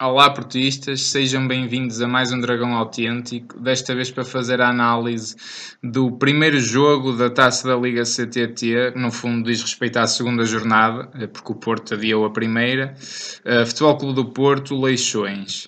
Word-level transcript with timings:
Olá, 0.00 0.30
portistas, 0.30 1.00
sejam 1.00 1.48
bem-vindos 1.48 2.00
a 2.00 2.06
mais 2.06 2.30
um 2.30 2.38
Dragão 2.38 2.72
Autêntico. 2.72 3.58
Desta 3.58 3.96
vez 3.96 4.12
para 4.12 4.24
fazer 4.24 4.60
a 4.60 4.68
análise 4.68 5.34
do 5.82 6.12
primeiro 6.12 6.60
jogo 6.60 7.14
da 7.14 7.28
taça 7.28 7.66
da 7.66 7.74
Liga 7.74 8.04
CTT. 8.04 8.92
No 8.94 9.10
fundo, 9.10 9.50
diz 9.50 9.60
respeito 9.60 9.96
à 9.96 10.06
segunda 10.06 10.44
jornada, 10.44 11.10
eh, 11.20 11.26
porque 11.26 11.50
o 11.50 11.56
Porto 11.56 11.94
adiou 11.94 12.24
a 12.24 12.30
primeira. 12.30 12.94
Uh, 13.44 13.66
Futebol 13.66 13.96
Clube 13.96 14.14
do 14.14 14.26
Porto, 14.26 14.80
Leixões. 14.80 15.64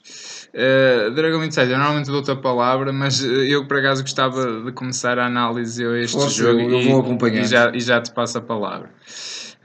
Uh, 0.55 1.11
Dragão 1.11 1.45
Insider, 1.45 1.73
eu 1.73 1.79
normalmente 1.79 2.07
dou-te 2.07 2.31
a 2.31 2.37
palavra, 2.37 2.93
mas 2.93 3.25
eu 3.25 3.67
por 3.67 3.79
acaso 3.79 4.03
gostava 4.03 4.63
de 4.63 4.71
começar 4.71 5.19
a 5.19 5.27
análise 5.27 5.85
a 5.85 5.99
este 5.99 6.29
jogo 6.29 6.61
eu 6.61 6.83
vou 6.83 7.01
acompanhar. 7.01 7.43
e, 7.43 7.49
já, 7.49 7.73
e 7.75 7.81
já 7.81 8.01
te 8.01 8.13
passo 8.13 8.39
a 8.39 8.41
palavra. 8.41 8.91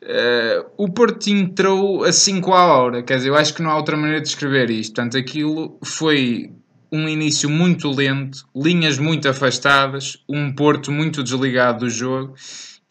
Uh, 0.05 0.69
o 0.77 0.87
Porto 0.87 1.27
entrou 1.29 2.03
a 2.03 2.11
5 2.11 2.53
à 2.53 2.65
hora, 2.65 3.01
quer 3.01 3.17
dizer, 3.17 3.29
eu 3.29 3.35
acho 3.35 3.55
que 3.55 3.63
não 3.63 3.71
há 3.71 3.75
outra 3.75 3.97
maneira 3.97 4.19
de 4.19 4.27
descrever 4.27 4.69
isto. 4.69 4.93
Portanto, 4.93 5.17
aquilo 5.17 5.79
foi 5.83 6.51
um 6.91 7.09
início 7.09 7.49
muito 7.49 7.89
lento, 7.89 8.45
linhas 8.55 8.99
muito 8.99 9.27
afastadas, 9.27 10.17
um 10.29 10.53
Porto 10.53 10.91
muito 10.91 11.23
desligado 11.23 11.85
do 11.85 11.89
jogo 11.89 12.35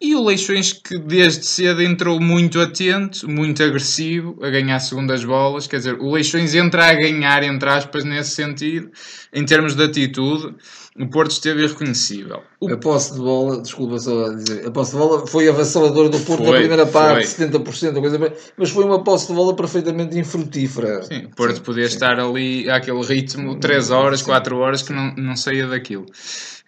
e 0.05 0.15
o 0.15 0.23
Leixões 0.23 0.73
que 0.73 0.99
desde 0.99 1.47
cedo 1.47 1.83
entrou 1.83 2.21
muito 2.21 2.61
atento, 2.61 3.27
muito 3.27 3.63
agressivo, 3.63 4.39
a 4.43 4.51
ganhar 4.51 4.79
segundas 4.81 5.25
bolas. 5.25 5.67
Quer 5.67 5.79
dizer, 5.79 5.95
o 5.95 6.11
Leixões 6.11 6.55
entra 6.55 6.91
a 6.91 6.95
ganhar, 6.95 7.43
entre 7.43 7.71
aspas, 7.71 8.05
nesse 8.05 8.33
sentido, 8.33 8.91
em 9.33 9.45
termos 9.47 9.75
de 9.75 9.83
atitude 9.83 10.55
o 10.97 11.09
Porto 11.09 11.33
esteve 11.33 11.65
irreconhecível. 11.65 12.43
O... 12.61 12.73
A 12.73 12.77
posse 12.77 13.15
de 13.15 13.19
bola, 13.19 13.61
desculpa 13.61 13.99
só 13.99 14.29
dizer, 14.29 14.67
a 14.67 14.71
posse 14.71 14.93
de 14.93 14.99
bola 14.99 15.27
foi 15.27 15.49
avassaladora 15.49 16.09
do 16.09 16.21
Porto 16.21 16.45
foi, 16.45 16.53
na 16.53 16.59
primeira 16.59 16.87
parte, 16.87 17.27
foi. 17.27 17.49
70%, 17.49 18.01
coisa, 18.01 18.33
mas 18.57 18.71
foi 18.71 18.85
uma 18.85 19.03
posse 19.03 19.27
de 19.27 19.35
bola 19.35 19.57
perfeitamente 19.57 20.17
infrutífera. 20.17 21.03
Sim, 21.03 21.25
o 21.25 21.31
Porto 21.31 21.57
sim, 21.57 21.63
podia 21.63 21.89
sim. 21.89 21.95
estar 21.95 22.21
ali 22.21 22.71
àquele 22.71 23.03
ritmo 23.03 23.59
3 23.59 23.91
horas, 23.91 24.21
sim. 24.21 24.27
4 24.27 24.57
horas 24.57 24.83
que 24.83 24.93
não, 24.93 25.13
não 25.17 25.35
saía 25.35 25.67
daquilo. 25.67 26.07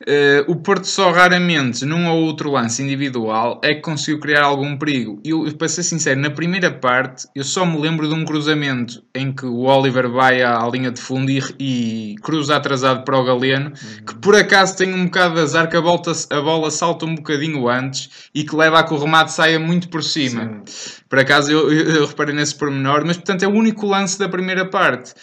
Uh, 0.02 0.44
o 0.46 0.56
Porto 0.56 0.86
só 0.86 1.10
raramente, 1.10 1.86
num 1.86 2.06
ou 2.06 2.24
outro 2.24 2.50
lance 2.50 2.82
individual, 2.82 3.58
é 3.64 3.74
que 3.74 3.80
conseguiu 3.80 4.20
criar 4.20 4.44
algum 4.44 4.76
perigo. 4.76 5.18
E 5.24 5.30
eu, 5.30 5.50
para 5.56 5.68
ser 5.68 5.82
sincero, 5.84 6.20
na 6.20 6.28
primeira 6.28 6.70
parte, 6.70 7.26
eu 7.34 7.42
só 7.42 7.64
me 7.64 7.78
lembro 7.78 8.06
de 8.06 8.14
um 8.14 8.22
cruzamento 8.22 9.02
em 9.14 9.32
que 9.32 9.46
o 9.46 9.62
Oliver 9.62 10.10
vai 10.10 10.42
à, 10.42 10.58
à 10.62 10.68
linha 10.68 10.90
de 10.90 11.00
fundo 11.00 11.30
e, 11.30 11.42
e, 11.58 12.14
cruza 12.16 12.56
atrasado 12.56 13.04
para 13.04 13.18
o 13.18 13.24
Galeno, 13.24 13.70
uhum. 13.70 14.04
que 14.04 14.14
por 14.16 14.36
acaso 14.36 14.76
tem 14.76 14.92
um 14.92 15.06
bocado 15.06 15.36
de 15.36 15.40
azar 15.40 15.70
que 15.70 15.76
a, 15.76 15.80
volta, 15.80 16.12
a 16.28 16.40
bola 16.42 16.70
salta 16.70 17.06
um 17.06 17.14
bocadinho 17.14 17.66
antes 17.66 18.28
e 18.34 18.44
que 18.44 18.54
leva 18.54 18.80
a 18.80 18.82
que 18.82 18.92
o 18.92 18.98
remate 18.98 19.32
saia 19.32 19.58
muito 19.58 19.88
por 19.88 20.04
cima. 20.04 20.62
Sim. 20.66 20.92
Por 21.08 21.20
acaso 21.20 21.50
eu, 21.50 21.72
eu, 21.72 21.90
eu 21.96 22.06
reparei 22.06 22.34
nesse 22.34 22.54
pormenor, 22.54 23.02
mas 23.06 23.16
portanto 23.16 23.44
é 23.44 23.48
o 23.48 23.52
único 23.52 23.86
lance 23.86 24.18
da 24.18 24.28
primeira 24.28 24.66
parte. 24.66 25.14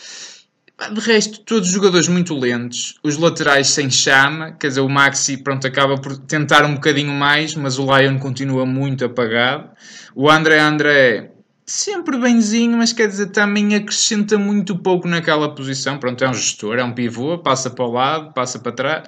De 0.91 0.99
resto, 0.99 1.39
todos 1.41 1.67
os 1.67 1.73
jogadores 1.73 2.07
muito 2.07 2.33
lentos, 2.33 2.95
os 3.03 3.15
laterais 3.17 3.67
sem 3.67 3.91
chama, 3.91 4.53
quer 4.53 4.69
dizer, 4.69 4.81
o 4.81 4.89
Maxi 4.89 5.37
pronto, 5.37 5.67
acaba 5.67 5.97
por 5.97 6.17
tentar 6.17 6.65
um 6.65 6.73
bocadinho 6.73 7.13
mais, 7.13 7.53
mas 7.55 7.77
o 7.77 7.85
Lion 7.85 8.17
continua 8.17 8.65
muito 8.65 9.05
apagado. 9.05 9.69
O 10.15 10.29
André 10.29 10.59
André 10.59 11.32
sempre 11.73 12.17
benzinho, 12.19 12.77
mas 12.77 12.93
quer 12.93 13.07
dizer, 13.07 13.27
também 13.27 13.73
acrescenta 13.73 14.37
muito 14.37 14.77
pouco 14.77 15.07
naquela 15.07 15.53
posição. 15.55 15.97
Pronto, 15.97 16.23
é 16.23 16.29
um 16.29 16.33
gestor, 16.33 16.77
é 16.77 16.83
um 16.83 16.93
pivô, 16.93 17.39
passa 17.39 17.67
para 17.71 17.83
o 17.83 17.91
lado, 17.91 18.31
passa 18.31 18.59
para 18.59 18.71
trás. 18.71 19.07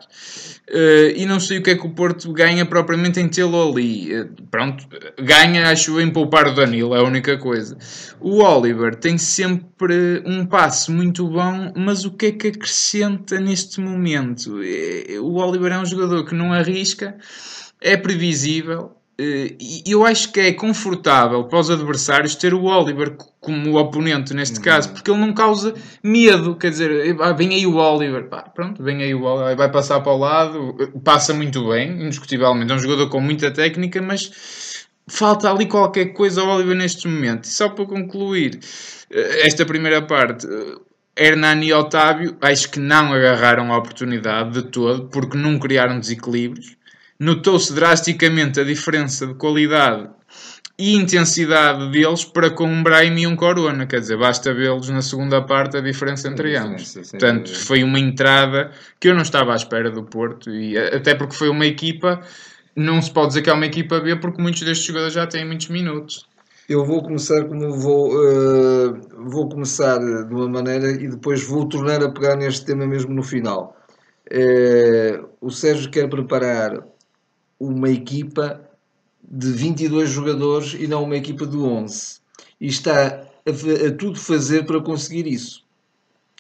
Uh, 0.68 1.14
e 1.16 1.28
não 1.28 1.40
sei 1.40 1.60
o 1.60 1.64
que 1.64 1.70
é 1.70 1.76
que 1.76 1.86
o 1.86 1.92
Porto 1.92 2.34
ganha 2.34 2.66
propriamente 2.66 3.20
em 3.20 3.30
tê-lo 3.30 3.70
ali. 3.70 4.20
Uh, 4.20 4.30
pronto, 4.50 4.84
ganha, 5.22 5.70
acho 5.70 6.02
em 6.02 6.10
poupar 6.10 6.48
o 6.48 6.56
Danilo, 6.56 6.96
é 6.96 7.00
a 7.00 7.04
única 7.04 7.38
coisa. 7.38 7.78
O 8.20 8.42
Oliver 8.42 8.96
tem 8.96 9.16
sempre 9.16 10.24
um 10.26 10.44
passe 10.44 10.90
muito 10.90 11.28
bom, 11.28 11.72
mas 11.76 12.04
o 12.04 12.12
que 12.12 12.26
é 12.26 12.32
que 12.32 12.48
acrescenta 12.48 13.40
neste 13.40 13.80
momento? 13.80 14.56
Uh, 14.56 15.22
o 15.22 15.36
Oliver 15.36 15.72
é 15.72 15.78
um 15.78 15.86
jogador 15.86 16.26
que 16.26 16.34
não 16.34 16.52
arrisca, 16.52 17.16
é 17.80 17.96
previsível, 17.96 18.95
eh, 18.95 18.95
eu 19.86 20.06
acho 20.06 20.32
que 20.32 20.40
é 20.42 20.52
confortável 20.52 21.46
para 21.46 21.60
os 21.60 21.70
adversários 21.70 22.36
ter 22.36 22.54
o 22.54 22.66
Oliver 22.66 23.16
como 23.40 23.78
oponente 23.80 24.34
neste 24.34 24.58
uhum. 24.58 24.64
caso, 24.64 24.92
porque 24.92 25.10
ele 25.10 25.20
não 25.20 25.34
causa 25.34 25.74
medo. 26.04 26.56
Quer 26.56 26.72
dizer, 26.72 27.16
ah, 27.22 27.32
vem 27.32 27.54
aí 27.54 27.66
o 27.66 27.76
Oliver, 27.76 28.28
pá, 28.28 28.42
pronto, 28.42 28.84
vem 28.84 29.02
aí 29.02 29.16
o 29.16 29.24
Oliver, 29.24 29.56
vai 29.56 29.72
passar 29.72 30.02
para 30.02 30.12
o 30.12 30.18
lado, 30.18 30.92
passa 31.04 31.34
muito 31.34 31.70
bem, 31.70 32.04
indiscutivelmente. 32.04 32.72
É 32.72 32.76
um 32.76 32.80
jogador 32.80 33.10
com 33.10 33.22
muita 33.22 33.50
técnica, 33.52 34.02
mas 34.02 34.86
falta 35.08 35.50
ali 35.50 35.66
qualquer 35.66 36.08
coisa 36.08 36.42
ao 36.42 36.50
Oliver 36.50 36.76
neste 36.76 37.08
momento. 37.08 37.46
E 37.46 37.50
só 37.50 37.70
para 37.70 37.86
concluir 37.86 38.60
eh, 39.10 39.48
esta 39.48 39.66
primeira 39.66 40.02
parte. 40.02 40.46
Eh, 40.46 40.76
Hernani 41.18 41.68
e 41.68 41.74
Otávio 41.74 42.36
acho 42.42 42.70
que 42.70 42.78
não 42.78 43.14
agarraram 43.14 43.72
a 43.72 43.78
oportunidade 43.78 44.62
de 44.62 44.70
todo 44.70 45.08
porque 45.08 45.38
não 45.38 45.58
criaram 45.58 45.98
desequilíbrios 45.98 46.76
notou-se 47.20 47.74
drasticamente 47.74 48.60
a 48.60 48.64
diferença 48.64 49.26
de 49.26 49.34
qualidade 49.36 50.10
e 50.78 50.94
intensidade 50.94 51.90
deles 51.92 52.26
para 52.26 52.50
com 52.50 52.66
um 52.66 52.84
Brahim 52.84 53.20
e 53.20 53.28
um 53.28 53.36
Corona. 53.36 53.86
Quer 53.86 54.02
dizer, 54.02 54.18
basta 54.18 54.54
vê-los 54.54 54.90
na 54.90 55.02
segunda 55.02 55.42
parte 55.42 55.78
a 55.78 55.82
diferença 55.82 56.28
entre 56.28 56.56
ambos. 56.58 56.94
Portanto, 56.94 57.56
foi 57.56 57.84
uma 57.84 58.00
entrada 58.00 58.72
que 59.00 59.08
eu 59.08 59.16
não 59.16 59.22
estava 59.22 59.54
à 59.54 59.56
espera 59.56 59.90
do 59.90 60.04
Porto, 60.04 60.52
e 60.52 60.78
até 60.78 61.16
porque 61.16 61.36
foi 61.36 61.50
uma 61.50 61.66
equipa, 61.66 62.20
não 62.76 63.02
se 63.02 63.12
pode 63.12 63.30
dizer 63.30 63.42
que 63.42 63.50
é 63.50 63.54
uma 63.54 63.66
equipa 63.66 64.00
B, 64.02 64.18
porque 64.18 64.42
muitos 64.42 64.62
destes 64.62 64.86
jogadores 64.86 65.14
já 65.14 65.26
têm 65.26 65.46
muitos 65.46 65.70
minutos. 65.70 66.28
Eu 66.68 66.84
vou 66.84 67.02
começar 67.04 67.46
como 67.46 67.72
vou, 67.78 68.12
uh, 68.12 69.00
vou 69.30 69.48
começar 69.48 70.00
de 70.00 70.34
uma 70.34 70.50
maneira 70.50 70.92
e 70.92 71.08
depois 71.08 71.44
vou 71.44 71.70
tornar 71.70 72.04
a 72.04 72.10
pegar 72.10 72.36
neste 72.36 72.66
tema 72.66 72.88
mesmo 72.88 73.14
no 73.14 73.22
final. 73.22 73.78
Uh, 74.32 75.30
o 75.40 75.52
Sérgio 75.52 75.92
quer 75.92 76.10
preparar 76.10 76.84
uma 77.60 77.90
equipa 77.90 78.62
de 79.24 79.52
22 79.52 80.10
jogadores 80.10 80.76
e 80.80 80.88
não 80.88 81.04
uma 81.04 81.16
equipa 81.16 81.46
de 81.46 81.58
11. 81.58 82.20
E 82.60 82.68
está 82.68 83.22
a, 83.46 83.88
a 83.88 83.92
tudo 83.92 84.20
fazer 84.20 84.66
para 84.66 84.82
conseguir 84.82 85.28
isso. 85.28 85.64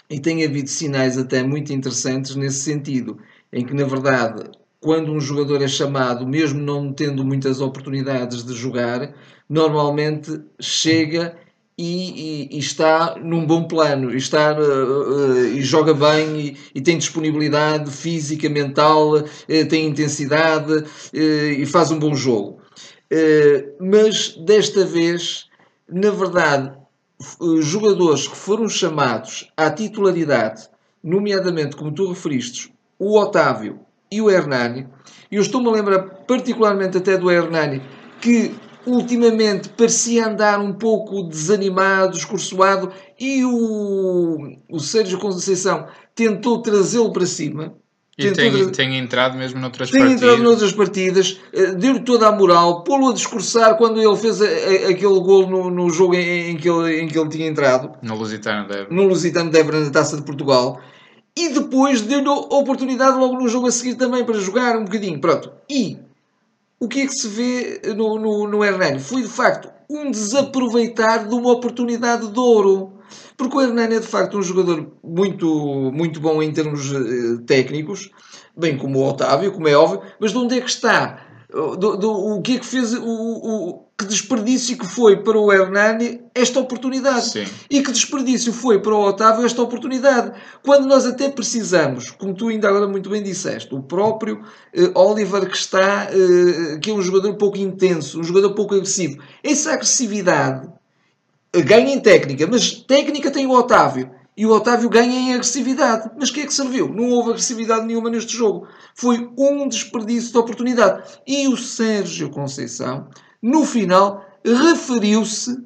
E 0.10 0.20
tem 0.20 0.44
havido 0.44 0.70
sinais 0.70 1.18
até 1.18 1.42
muito 1.42 1.74
interessantes 1.74 2.36
nesse 2.36 2.60
sentido, 2.60 3.18
em 3.52 3.66
que, 3.66 3.74
na 3.74 3.86
verdade, 3.86 4.44
quando 4.80 5.12
um 5.12 5.20
jogador 5.20 5.62
é 5.64 5.68
chamado, 5.68 6.28
mesmo 6.28 6.62
não 6.62 6.94
tendo 6.94 7.26
muitas 7.26 7.60
oportunidades 7.60 8.44
de 8.44 8.54
jogar, 8.54 9.16
normalmente 9.50 10.42
chega 10.60 11.36
e, 11.78 12.48
e, 12.48 12.56
e, 12.56 12.60
está 12.60 13.16
num 13.22 13.46
bom 13.46 13.68
plano, 13.68 14.16
está, 14.16 14.54
uh, 14.54 14.62
uh, 14.62 15.46
e 15.48 15.62
joga 15.62 15.94
bem, 15.94 16.40
e, 16.40 16.58
e, 16.74 16.82
tem 16.82 16.98
disponibilidade 16.98 17.92
física, 17.92 18.50
mental, 18.50 19.18
uh, 19.18 19.24
tem 19.70 19.88
intensidade 19.88 20.86
e 21.14 21.66
faz 21.66 21.92
um 21.92 22.00
bom 22.00 22.16
jogo. 22.16 22.62
mas 23.80 24.36
desta 24.46 24.86
vez, 24.86 25.48
na 25.90 26.12
verdade, 26.12 26.72
jogadores 27.62 28.28
que 28.28 28.36
foram 28.36 28.68
chamados 28.70 29.52
à 29.56 29.70
titularidade, 29.70 30.70
nomeadamente, 31.04 31.76
como 31.76 31.94
tu 31.94 32.08
referiste, 32.08 32.74
o 32.98 33.20
Otávio 33.20 33.80
e 34.12 34.22
o 34.22 34.30
Hernani, 34.30 34.88
e 35.30 35.36
eu 35.36 35.42
estou-me 35.42 35.68
a 35.68 35.72
lembrar 35.72 36.00
particularmente 36.26 36.98
até 36.98 37.18
do 37.18 37.30
Hernani, 37.30 37.82
que 38.22 38.56
ultimamente 38.86 39.70
parecia 39.70 40.28
andar 40.28 40.60
um 40.60 40.74
pouco 40.74 41.24
desanimado, 41.24 42.18
escorçoado, 42.18 42.92
e 43.20 43.44
o, 43.44 44.58
o 44.70 44.80
Sérgio 44.80 45.20
Conceição 45.20 45.88
tentou 46.14 46.62
trazê-lo 46.62 47.12
para 47.12 47.26
cima. 47.26 47.76
E 48.18 48.32
tem, 48.32 48.50
tra... 48.50 48.72
tem, 48.72 48.98
entrado 48.98 49.38
mesmo 49.38 49.60
noutras 49.60 49.92
tem 49.92 50.00
partidas. 50.00 50.22
Tem 50.22 50.30
entrado 50.30 50.44
noutras 50.48 50.72
partidas, 50.72 51.42
eh, 51.52 51.74
deu-lhe 51.74 52.00
toda 52.00 52.28
a 52.28 52.32
moral, 52.32 52.82
pô-lo 52.86 53.10
a 53.10 53.14
discursar 53.14 53.76
quando 53.76 54.02
ele 54.02 54.16
fez 54.16 54.42
a, 54.42 54.46
a, 54.46 54.90
aquele 54.92 55.20
gol 55.20 55.48
no, 55.50 55.70
no 55.70 55.90
jogo 55.90 56.16
em, 56.16 56.52
em, 56.52 56.56
que 56.56 56.70
ele, 56.70 57.02
em 57.02 57.08
que 57.10 57.20
ele 57.20 57.30
tinha 57.30 57.46
entrado. 57.46 57.92
No 58.02 58.16
Lusitano 58.16 58.70
de 58.70 58.88
No 58.90 59.04
Lusitano 59.04 59.52
de 59.52 59.62
na 59.62 59.90
Taça 59.90 60.16
de 60.16 60.24
Portugal. 60.24 60.80
E 61.38 61.50
depois 61.50 62.02
deu-lhe 62.02 62.30
a 62.30 62.32
oportunidade 62.32 63.18
logo 63.18 63.38
no 63.38 63.50
jogo 63.50 63.68
a 63.68 63.72
seguir 63.72 63.96
também 63.96 64.24
para 64.24 64.40
jogar 64.40 64.78
um 64.78 64.86
bocadinho. 64.86 65.20
Pronto. 65.20 65.52
E 65.70 65.98
o 66.86 66.88
que 66.88 67.02
é 67.02 67.08
que 67.08 67.16
se 67.16 67.28
vê 67.28 67.82
no, 67.96 68.20
no, 68.20 68.48
no 68.48 68.64
Hernani? 68.64 69.00
Foi 69.00 69.24
de 69.24 69.28
facto 69.28 69.70
um 69.90 70.12
desaproveitar 70.12 71.28
de 71.28 71.34
uma 71.34 71.52
oportunidade 71.52 72.28
de 72.28 72.40
ouro. 72.40 72.94
Porque 73.36 73.58
o 73.58 73.62
Hernani 73.62 73.96
é 73.96 74.00
de 74.00 74.08
facto 74.08 74.38
um 74.38 74.42
jogador 74.42 74.92
muito, 75.04 75.92
muito 75.92 76.20
bom 76.20 76.42
em 76.42 76.52
termos 76.54 76.92
uh, 76.92 77.40
técnicos, 77.40 78.12
bem 78.56 78.78
como 78.78 79.00
o 79.00 79.10
Otávio, 79.10 79.52
como 79.52 79.68
é 79.68 79.76
óbvio, 79.76 80.02
mas 80.20 80.32
de 80.32 80.38
onde 80.38 80.58
é 80.58 80.62
que 80.62 80.70
está? 80.70 81.25
Do, 81.50 81.96
do, 81.96 82.12
o 82.12 82.42
que 82.42 82.56
é 82.56 82.60
que 82.60 82.66
fez 82.66 82.94
o, 82.94 83.04
o, 83.04 83.86
que 83.98 84.06
desperdício 84.06 84.78
que 84.78 84.86
foi 84.86 85.24
para 85.24 85.40
o 85.40 85.52
Hernani 85.52 86.22
esta 86.34 86.60
oportunidade. 86.60 87.30
Sim. 87.30 87.46
E 87.70 87.82
que 87.82 87.92
desperdício 87.92 88.52
foi 88.52 88.82
para 88.82 88.94
o 88.94 89.02
Otávio 89.02 89.46
esta 89.46 89.62
oportunidade. 89.62 90.34
Quando 90.64 90.86
nós 90.86 91.06
até 91.06 91.30
precisamos, 91.30 92.12
como 92.12 92.34
tu 92.34 92.50
ainda 92.50 92.68
agora 92.68 92.88
muito 92.88 93.10
bem 93.10 93.24
disseste, 93.24 93.74
o 93.74 93.82
próprio 93.82 94.42
uh, 94.76 95.00
Oliver 95.00 95.50
que 95.50 95.56
está, 95.56 96.10
uh, 96.10 96.80
que 96.80 96.92
é 96.92 96.94
um 96.94 97.02
jogador 97.02 97.34
pouco 97.36 97.58
intenso, 97.58 98.20
um 98.20 98.24
jogador 98.24 98.54
pouco 98.54 98.76
agressivo. 98.76 99.22
Essa 99.42 99.74
agressividade 99.74 100.68
ganha 101.64 101.94
em 101.94 102.00
técnica, 102.02 102.46
mas 102.48 102.72
técnica 102.72 103.32
tem 103.32 103.46
o 103.46 103.52
Otávio. 103.52 104.12
E 104.38 104.46
o 104.46 104.52
Otávio 104.52 104.90
ganha 104.90 105.18
em 105.18 105.34
agressividade. 105.34 106.12
Mas 106.20 106.30
que 106.30 106.42
é 106.42 106.46
que 106.46 106.54
serviu? 106.54 106.90
Não 106.90 107.10
houve 107.10 107.30
agressividade 107.30 107.86
nenhuma 107.86 108.10
neste 108.10 108.36
jogo. 108.36 108.68
Foi 108.94 109.30
um 109.38 109.68
desperdício 109.68 110.32
de 110.32 110.38
oportunidade. 110.38 111.20
E 111.26 111.48
o 111.48 111.56
Sérgio 111.56 112.30
Conceição, 112.30 113.08
no 113.42 113.66
final, 113.66 114.26
referiu-se 114.44 115.64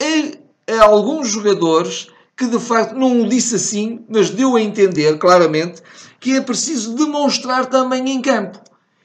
a, 0.00 0.72
a 0.72 0.84
alguns 0.84 1.28
jogadores 1.28 2.08
que 2.36 2.46
de 2.46 2.58
facto 2.58 2.94
não 2.94 3.20
o 3.20 3.28
disse 3.28 3.56
assim, 3.56 4.04
mas 4.08 4.30
deu 4.30 4.56
a 4.56 4.62
entender 4.62 5.18
claramente 5.18 5.82
que 6.18 6.36
é 6.36 6.40
preciso 6.40 6.94
demonstrar 6.94 7.66
também 7.66 8.08
em 8.08 8.22
campo. 8.22 8.58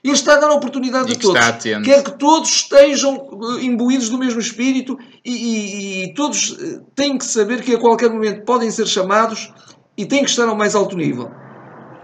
Ele 0.05 0.13
está 0.13 0.35
a 0.35 0.39
dar 0.39 0.51
a 0.51 0.53
oportunidade 0.53 1.11
a 1.11 1.15
todos. 1.15 1.41
Quer 1.83 2.03
que 2.03 2.11
todos 2.11 2.47
estejam 2.47 3.27
eh, 3.57 3.63
imbuídos 3.63 4.07
do 4.07 4.19
mesmo 4.19 4.39
espírito 4.39 4.99
e, 5.25 5.31
e, 5.31 6.03
e, 6.03 6.13
todos 6.13 6.55
eh, 6.61 6.79
têm 6.93 7.17
que 7.17 7.25
saber 7.25 7.63
que 7.63 7.73
a 7.73 7.79
qualquer 7.79 8.11
momento 8.11 8.45
podem 8.45 8.69
ser 8.69 8.85
chamados 8.85 9.51
e 9.97 10.05
têm 10.05 10.23
que 10.23 10.29
estar 10.29 10.47
ao 10.47 10.55
mais 10.55 10.75
alto 10.75 10.95
nível. 10.95 11.31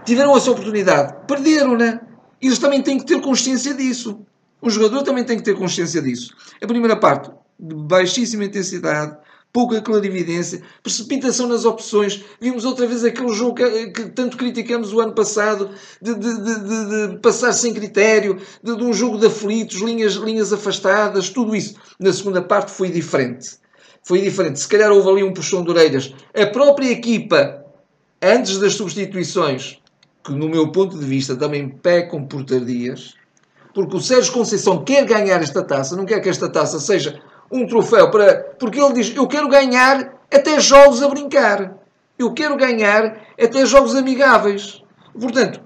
Tiveram 0.04 0.36
essa 0.36 0.50
oportunidade, 0.50 1.14
perderam-na. 1.28 2.00
Eles 2.40 2.58
também 2.58 2.82
têm 2.82 2.98
que 2.98 3.06
ter 3.06 3.20
consciência 3.20 3.72
disso. 3.72 4.26
O 4.60 4.68
jogador 4.68 5.04
também 5.04 5.22
tem 5.22 5.36
que 5.36 5.44
ter 5.44 5.54
consciência 5.54 6.02
disso. 6.02 6.34
A 6.60 6.66
primeira 6.66 6.96
parte, 6.96 7.30
de 7.56 7.72
baixíssima 7.72 8.44
intensidade, 8.44 9.16
pouca 9.52 9.82
clarividência, 9.82 10.62
precipitação 10.82 11.46
nas 11.46 11.64
opções. 11.64 12.24
Vimos 12.40 12.64
outra 12.64 12.86
vez 12.86 13.04
aquele 13.04 13.32
jogo 13.34 13.56
que, 13.56 13.90
que 13.90 14.08
tanto 14.10 14.36
criticamos 14.36 14.92
o 14.92 15.00
ano 15.00 15.12
passado, 15.12 15.70
de, 16.00 16.14
de, 16.14 16.40
de, 16.40 17.08
de 17.08 17.18
passar 17.18 17.52
sem 17.52 17.74
critério, 17.74 18.40
de, 18.62 18.72
um 18.72 18.94
jogo 18.94 19.18
de 19.18 19.26
aflitos, 19.26 19.80
linhas, 19.80 20.14
linhas 20.14 20.52
afastadas, 20.52 21.28
tudo 21.28 21.54
isso. 21.54 21.74
Na 22.00 22.12
segunda 22.12 22.40
parte 22.40 22.72
foi 22.72 22.88
diferente. 22.90 23.60
Foi 24.02 24.20
diferente. 24.20 24.58
Se 24.58 24.68
calhar 24.68 24.90
houve 24.90 25.08
ali 25.08 25.22
um 25.22 25.34
puxão 25.34 25.62
de 25.62 25.70
orelhas. 25.70 26.14
A 26.34 26.46
própria 26.46 26.90
equipa, 26.90 27.62
antes 28.22 28.58
das 28.58 28.74
substituições, 28.74 29.78
que 30.24 30.32
no 30.32 30.48
meu 30.48 30.72
ponto 30.72 30.98
de 30.98 31.04
vista 31.04 31.36
também 31.36 31.68
pecam 31.68 32.24
por 32.24 32.42
tardias, 32.44 33.14
porque 33.74 33.96
o 33.96 34.00
Sérgio 34.00 34.32
Conceição 34.32 34.84
quer 34.84 35.04
ganhar 35.04 35.42
esta 35.42 35.62
taça, 35.62 35.96
não 35.96 36.06
quer 36.06 36.20
que 36.20 36.28
esta 36.28 36.48
taça 36.48 36.80
seja 36.80 37.20
um 37.52 37.66
troféu 37.66 38.10
para. 38.10 38.54
Porque 38.58 38.80
ele 38.80 38.94
diz: 38.94 39.14
Eu 39.14 39.26
quero 39.28 39.48
ganhar 39.48 40.14
até 40.32 40.58
jogos 40.58 41.02
a 41.02 41.08
brincar. 41.08 41.74
Eu 42.18 42.32
quero 42.32 42.56
ganhar 42.56 43.20
até 43.40 43.66
jogos 43.66 43.94
amigáveis. 43.94 44.82
Portanto, 45.18 45.60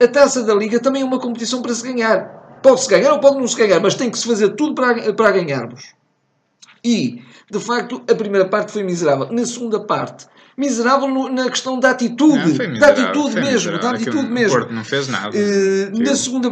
a 0.00 0.06
taça 0.06 0.42
da 0.42 0.54
Liga 0.54 0.80
também 0.80 1.02
é 1.02 1.04
uma 1.04 1.18
competição 1.18 1.60
para 1.60 1.74
se 1.74 1.82
ganhar. 1.82 2.60
Pode-se 2.62 2.88
ganhar 2.88 3.12
ou 3.12 3.18
pode 3.18 3.36
não 3.36 3.48
se 3.48 3.56
ganhar, 3.56 3.80
mas 3.80 3.94
tem 3.94 4.10
que 4.10 4.18
se 4.18 4.26
fazer 4.26 4.50
tudo 4.50 4.74
para, 4.74 5.12
para 5.12 5.32
ganharmos. 5.32 5.94
E, 6.82 7.22
de 7.50 7.60
facto, 7.60 8.02
a 8.10 8.14
primeira 8.14 8.48
parte 8.48 8.72
foi 8.72 8.82
miserável. 8.82 9.28
Na 9.30 9.44
segunda 9.44 9.80
parte, 9.80 10.26
miserável 10.56 11.08
no, 11.08 11.28
na 11.28 11.50
questão 11.50 11.78
da 11.78 11.90
atitude. 11.90 12.58
Não, 12.58 12.78
da 12.78 12.88
atitude 12.88 13.34
mesmo. 13.40 13.78
Da 13.78 13.90
atitude 13.90 14.28
mesmo. 14.28 14.56
O 14.56 14.60
Porto 14.60 14.74
não 14.74 14.84
fez 14.84 15.08
nada. 15.08 15.36
Uh, 15.36 16.02
na 16.02 16.14
segunda, 16.16 16.48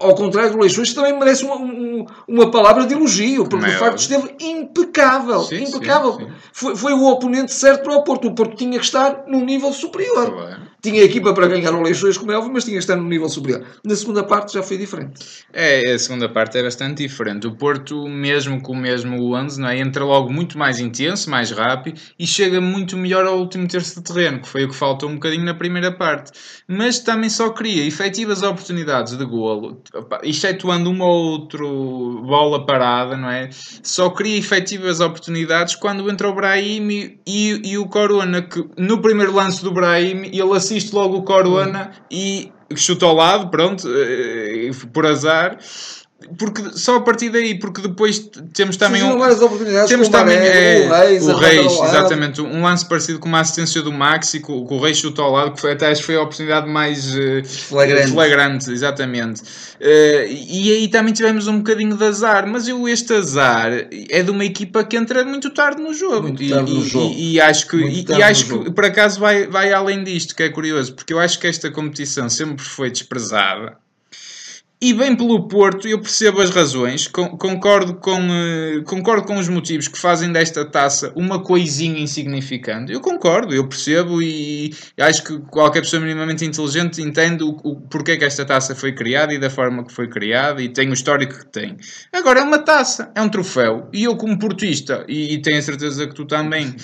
ao 0.00 0.14
contrário 0.14 0.52
do 0.52 0.58
Leixões, 0.58 0.92
também 0.92 1.18
merece 1.18 1.44
uma, 1.44 1.56
um, 1.56 2.06
uma 2.28 2.50
palavra 2.50 2.86
de 2.86 2.94
elogio, 2.94 3.46
porque 3.46 3.66
de 3.66 3.76
facto 3.76 3.98
esteve 3.98 4.34
impecável. 4.40 5.40
Sim, 5.42 5.64
impecável. 5.64 6.12
Sim, 6.14 6.24
sim. 6.26 6.32
Foi, 6.52 6.76
foi 6.76 6.92
o 6.92 7.04
oponente 7.06 7.52
certo 7.52 7.84
para 7.84 7.96
o 7.96 8.02
Porto. 8.02 8.28
O 8.28 8.34
Porto 8.34 8.56
tinha 8.56 8.78
que 8.78 8.84
estar 8.84 9.24
num 9.26 9.44
nível 9.44 9.72
superior. 9.72 10.30
Claro. 10.30 10.73
Tinha 10.84 11.02
equipa 11.02 11.32
para 11.32 11.48
ganhar 11.48 11.72
o 11.72 11.80
Leixões, 11.80 12.18
como 12.18 12.30
é 12.30 12.36
óbvio, 12.36 12.52
mas 12.52 12.64
tinha 12.64 12.76
que 12.76 12.82
estar 12.82 12.94
num 12.94 13.08
nível 13.08 13.26
superior. 13.26 13.64
Na 13.82 13.96
segunda 13.96 14.22
parte 14.22 14.52
já 14.52 14.62
foi 14.62 14.76
diferente. 14.76 15.14
É, 15.50 15.94
a 15.94 15.98
segunda 15.98 16.28
parte 16.28 16.58
é 16.58 16.62
bastante 16.62 17.02
diferente. 17.02 17.46
O 17.46 17.52
Porto, 17.52 18.06
mesmo 18.06 18.60
com 18.60 18.74
o 18.74 18.76
mesmo 18.76 19.34
11, 19.34 19.62
não 19.62 19.68
é? 19.70 19.78
entra 19.78 20.04
logo 20.04 20.30
muito 20.30 20.58
mais 20.58 20.78
intenso, 20.80 21.30
mais 21.30 21.50
rápido 21.50 21.98
e 22.18 22.26
chega 22.26 22.60
muito 22.60 22.98
melhor 22.98 23.24
ao 23.24 23.38
último 23.38 23.66
terço 23.66 23.98
de 23.98 24.04
terreno, 24.04 24.40
que 24.40 24.48
foi 24.48 24.64
o 24.64 24.68
que 24.68 24.74
faltou 24.74 25.08
um 25.08 25.14
bocadinho 25.14 25.46
na 25.46 25.54
primeira 25.54 25.90
parte. 25.90 26.32
Mas 26.68 26.98
também 26.98 27.30
só 27.30 27.48
cria 27.48 27.86
efetivas 27.86 28.42
oportunidades 28.42 29.16
de 29.16 29.24
golo, 29.24 29.80
excetuando 30.22 30.90
uma 30.90 31.06
ou 31.06 31.30
outra 31.30 31.64
bola 31.64 32.66
parada, 32.66 33.16
não 33.16 33.30
é? 33.30 33.48
Só 33.82 34.10
cria 34.10 34.36
efetivas 34.36 35.00
oportunidades 35.00 35.76
quando 35.76 36.10
entra 36.10 36.28
o 36.28 36.34
Brahim 36.34 36.88
e, 36.90 37.20
e, 37.26 37.70
e 37.72 37.78
o 37.78 37.86
Corona, 37.86 38.42
que 38.42 38.62
no 38.76 39.00
primeiro 39.00 39.32
lance 39.32 39.64
do 39.64 39.72
Brahim 39.72 40.26
ele 40.26 40.52
assiste 40.52 40.73
assiste 40.74 40.92
logo 40.92 41.18
o 41.18 41.22
Corona 41.22 41.92
e 42.10 42.50
chuta 42.74 43.06
ao 43.06 43.14
lado, 43.14 43.48
pronto, 43.48 43.86
eh, 43.88 44.70
por 44.92 45.06
azar 45.06 45.58
porque 46.38 46.62
só 46.74 46.96
a 46.96 47.00
partir 47.00 47.30
daí, 47.30 47.58
porque 47.58 47.82
depois 47.82 48.30
temos 48.52 48.76
também 48.76 49.02
um, 49.02 49.18
temos 49.86 50.08
também 50.08 50.36
é, 50.36 50.86
o 50.86 50.92
Reis, 50.92 51.26
o 51.26 51.34
Reis 51.36 51.72
exatamente, 51.72 52.40
um 52.40 52.62
lance 52.62 52.88
parecido 52.88 53.18
com 53.18 53.28
uma 53.28 53.40
assistência 53.40 53.82
do 53.82 53.92
Maxi, 53.92 54.40
que 54.40 54.50
o, 54.50 54.78
Reis 54.80 54.98
chuta 54.98 55.22
ao 55.22 55.32
lado, 55.32 55.52
que 55.52 55.60
foi, 55.60 55.72
até 55.72 55.88
acho 55.88 56.00
que 56.00 56.06
foi 56.06 56.16
a 56.16 56.22
oportunidade 56.22 56.68
mais 56.68 57.14
uh, 57.14 57.44
flagrante. 57.44 58.12
flagrante, 58.12 58.70
exatamente. 58.70 59.42
Uh, 59.42 60.26
e 60.28 60.72
aí 60.72 60.88
também 60.88 61.12
tivemos 61.12 61.46
um 61.46 61.58
bocadinho 61.58 61.96
de 61.96 62.04
azar, 62.04 62.46
mas 62.46 62.66
eu 62.68 62.88
este 62.88 63.12
azar 63.12 63.86
é 64.10 64.22
de 64.22 64.30
uma 64.30 64.44
equipa 64.44 64.84
que 64.84 64.96
entra 64.96 65.24
muito 65.24 65.50
tarde 65.50 65.82
no 65.82 65.92
jogo. 65.92 66.28
Muito 66.28 66.48
tarde 66.48 66.70
e, 66.70 66.74
no 66.74 66.84
jogo. 66.84 67.14
E, 67.14 67.32
e 67.34 67.40
acho 67.40 67.68
que, 67.68 67.76
e, 67.76 68.04
e 68.08 68.22
acho 68.22 68.46
que 68.46 68.70
por 68.70 68.84
acaso 68.84 69.20
vai, 69.20 69.46
vai 69.46 69.72
além 69.72 70.02
disto, 70.04 70.34
que 70.34 70.42
é 70.42 70.48
curioso, 70.48 70.94
porque 70.94 71.12
eu 71.12 71.18
acho 71.18 71.38
que 71.38 71.46
esta 71.46 71.70
competição 71.70 72.28
sempre 72.28 72.64
foi 72.64 72.90
desprezada 72.90 73.83
e 74.80 74.92
bem 74.92 75.16
pelo 75.16 75.48
Porto, 75.48 75.88
eu 75.88 75.98
percebo 75.98 76.42
as 76.42 76.50
razões, 76.50 77.08
concordo 77.08 77.94
com, 77.94 78.18
uh, 78.18 78.82
concordo 78.84 79.26
com 79.26 79.38
os 79.38 79.48
motivos 79.48 79.88
que 79.88 79.98
fazem 79.98 80.30
desta 80.30 80.64
taça 80.64 81.12
uma 81.16 81.42
coisinha 81.42 82.00
insignificante. 82.00 82.92
Eu 82.92 83.00
concordo, 83.00 83.54
eu 83.54 83.66
percebo 83.66 84.20
e 84.20 84.74
acho 85.00 85.24
que 85.24 85.38
qualquer 85.50 85.80
pessoa 85.80 86.00
minimamente 86.00 86.44
inteligente 86.44 87.00
entende 87.00 87.42
o, 87.42 87.56
o 87.64 87.80
porquê 87.80 88.16
que 88.16 88.24
esta 88.24 88.44
taça 88.44 88.74
foi 88.74 88.92
criada 88.92 89.32
e 89.32 89.38
da 89.38 89.48
forma 89.48 89.84
que 89.86 89.92
foi 89.92 90.08
criada 90.08 90.60
e 90.60 90.68
tem 90.68 90.90
o 90.90 90.92
histórico 90.92 91.38
que 91.38 91.46
tem. 91.46 91.76
Agora 92.12 92.40
é 92.40 92.42
uma 92.42 92.58
taça, 92.58 93.10
é 93.14 93.22
um 93.22 93.28
troféu. 93.28 93.88
E 93.92 94.04
eu, 94.04 94.16
como 94.16 94.38
portista, 94.38 95.04
e, 95.08 95.34
e 95.34 95.38
tenho 95.40 95.58
a 95.58 95.62
certeza 95.62 96.06
que 96.06 96.14
tu 96.14 96.26
também, 96.26 96.74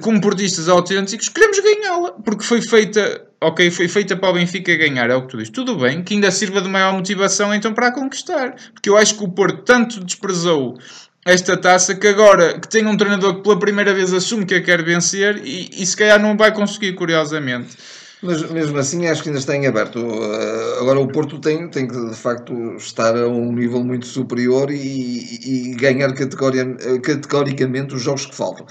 como 0.00 0.20
portistas 0.20 0.68
autênticos, 0.68 1.28
queremos 1.28 1.58
ganhá-la, 1.60 2.12
porque 2.12 2.44
foi 2.44 2.62
feita 2.62 3.26
ok, 3.40 3.70
foi 3.70 3.88
feita 3.88 4.16
para 4.16 4.30
o 4.30 4.32
Benfica 4.34 4.74
ganhar, 4.76 5.10
é 5.10 5.14
o 5.14 5.22
que 5.22 5.28
tu 5.28 5.36
dizes. 5.36 5.52
Tudo 5.52 5.76
bem, 5.76 6.02
que 6.02 6.14
ainda 6.14 6.30
sirva 6.30 6.60
de 6.60 6.68
maior 6.68 6.92
motivação 6.92 7.54
então 7.54 7.72
para 7.72 7.88
a 7.88 7.92
conquistar. 7.92 8.54
Porque 8.72 8.88
eu 8.88 8.96
acho 8.96 9.16
que 9.16 9.24
o 9.24 9.28
Porto 9.28 9.62
tanto 9.62 10.02
desprezou 10.02 10.78
esta 11.24 11.56
taça 11.56 11.94
que 11.94 12.06
agora 12.06 12.58
que 12.58 12.68
tem 12.68 12.86
um 12.86 12.96
treinador 12.96 13.36
que 13.36 13.42
pela 13.42 13.58
primeira 13.58 13.92
vez 13.92 14.12
assume 14.12 14.46
que 14.46 14.54
a 14.54 14.62
quer 14.62 14.82
vencer 14.82 15.40
e, 15.44 15.70
e 15.82 15.84
se 15.84 15.96
calhar 15.96 16.20
não 16.20 16.36
vai 16.36 16.52
conseguir, 16.52 16.92
curiosamente. 16.94 17.76
Mas 18.22 18.50
mesmo 18.50 18.78
assim 18.78 19.06
acho 19.06 19.22
que 19.22 19.28
ainda 19.28 19.38
está 19.38 19.54
em 19.54 19.66
aberto. 19.66 19.98
Uh, 19.98 20.80
agora 20.80 20.98
o 21.00 21.08
Porto 21.08 21.38
tem, 21.38 21.68
tem 21.68 21.86
que 21.86 22.08
de 22.08 22.16
facto 22.16 22.52
estar 22.76 23.14
a 23.16 23.28
um 23.28 23.52
nível 23.52 23.84
muito 23.84 24.06
superior 24.06 24.70
e, 24.70 25.70
e 25.70 25.74
ganhar 25.74 26.12
categoricamente 26.14 27.94
os 27.94 28.02
jogos 28.02 28.26
que 28.26 28.34
faltam. 28.34 28.66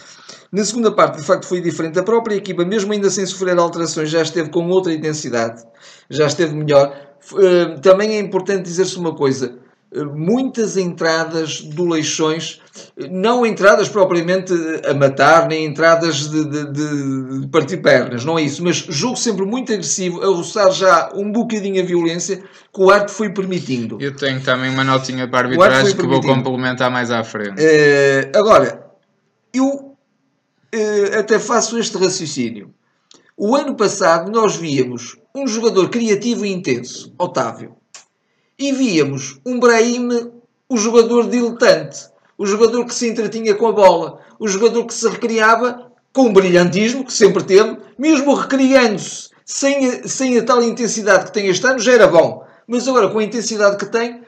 Na 0.52 0.64
segunda 0.64 0.92
parte, 0.92 1.18
de 1.18 1.24
facto, 1.24 1.46
foi 1.46 1.62
diferente. 1.62 2.00
A 2.00 2.04
própria 2.04 2.36
equipa, 2.36 2.66
mesmo 2.66 2.92
ainda 2.92 3.10
sem 3.10 3.26
sofrer 3.26 3.58
alterações, 3.58 4.10
já 4.10 4.22
esteve 4.22 4.50
com 4.50 4.68
outra 4.70 4.94
intensidade, 4.94 5.64
já 6.10 6.26
esteve 6.26 6.56
melhor. 6.56 6.96
Uh, 7.32 7.80
também 7.82 8.16
é 8.16 8.20
importante 8.20 8.64
dizer-se 8.64 8.98
uma 8.98 9.14
coisa: 9.16 9.60
muitas 10.04 10.76
entradas 10.76 11.62
do 11.62 11.86
Leixões, 11.86 12.60
não 13.10 13.46
entradas 13.46 13.88
propriamente 13.88 14.54
a 14.86 14.94
matar, 14.94 15.48
nem 15.48 15.66
entradas 15.66 16.30
de, 16.30 16.44
de, 16.44 17.42
de, 17.42 17.48
partir 17.48 17.78
pernas, 17.78 18.26
não 18.26 18.38
é 18.38 18.42
isso, 18.42 18.64
mas 18.64 18.78
jogo 18.78 19.16
sempre 19.16 19.46
muito 19.46 19.72
agressivo, 19.72 20.22
a 20.22 20.28
roçar 20.28 20.72
já 20.72 21.10
um 21.14 21.32
bocadinho 21.32 21.82
a 21.82 21.86
violência 21.86 22.38
que 22.38 22.82
o 22.82 22.90
árbitro 22.90 23.16
foi 23.16 23.30
permitindo. 23.30 23.98
Eu 24.02 24.16
tenho 24.16 24.42
também 24.42 24.70
uma 24.70 24.84
notinha 24.84 25.28
para 25.28 25.48
arbitragem 25.48 25.96
que 25.96 26.06
vou 26.08 26.22
complementar 26.22 26.92
mais 26.92 27.10
à 27.12 27.24
frente. 27.24 27.62
Uh, 27.62 28.38
agora, 28.38 28.86
eu 29.54 29.66
uh, 29.66 31.20
até 31.20 31.40
faço 31.40 31.78
este 31.78 31.98
raciocínio. 31.98 32.74
O 33.38 33.56
ano 33.56 33.76
passado 33.76 34.32
nós 34.32 34.56
víamos 34.56 35.18
um 35.34 35.48
jogador 35.48 35.90
criativo 35.90 36.46
e 36.46 36.52
intenso, 36.52 37.14
Otávio 37.18 37.76
e 38.58 38.72
víamos 38.72 39.40
um 39.46 39.60
Brahim, 39.60 40.32
o 40.70 40.78
jogador 40.78 41.30
diletante, 41.30 42.10
o 42.38 42.46
jogador 42.46 42.86
que 42.86 42.94
se 42.94 43.08
entretinha 43.08 43.56
com 43.56 43.68
a 43.68 43.72
bola, 43.72 44.20
o 44.40 44.48
jogador 44.48 44.86
que 44.86 44.94
se 44.94 45.08
recriava 45.08 45.92
com 46.14 46.28
o 46.28 46.34
brilhantismo 46.34 47.06
que 47.06 47.14
sempre 47.14 47.44
teve, 47.44 47.78
mesmo 47.98 48.34
recriando-se 48.34 49.30
sem, 49.46 49.88
a, 49.88 50.08
sem 50.08 50.38
a 50.38 50.44
tal 50.44 50.64
intensidade 50.64 51.26
que 51.26 51.34
tem 51.34 51.48
este 51.48 51.66
ano, 51.68 51.80
já 51.80 51.94
era 51.94 52.08
bom. 52.08 52.46
Mas 52.68 52.88
agora, 52.88 53.10
com 53.10 53.20
a 53.20 53.24
intensidade 53.24 53.78
que 53.78 53.86
tem, 53.86 54.22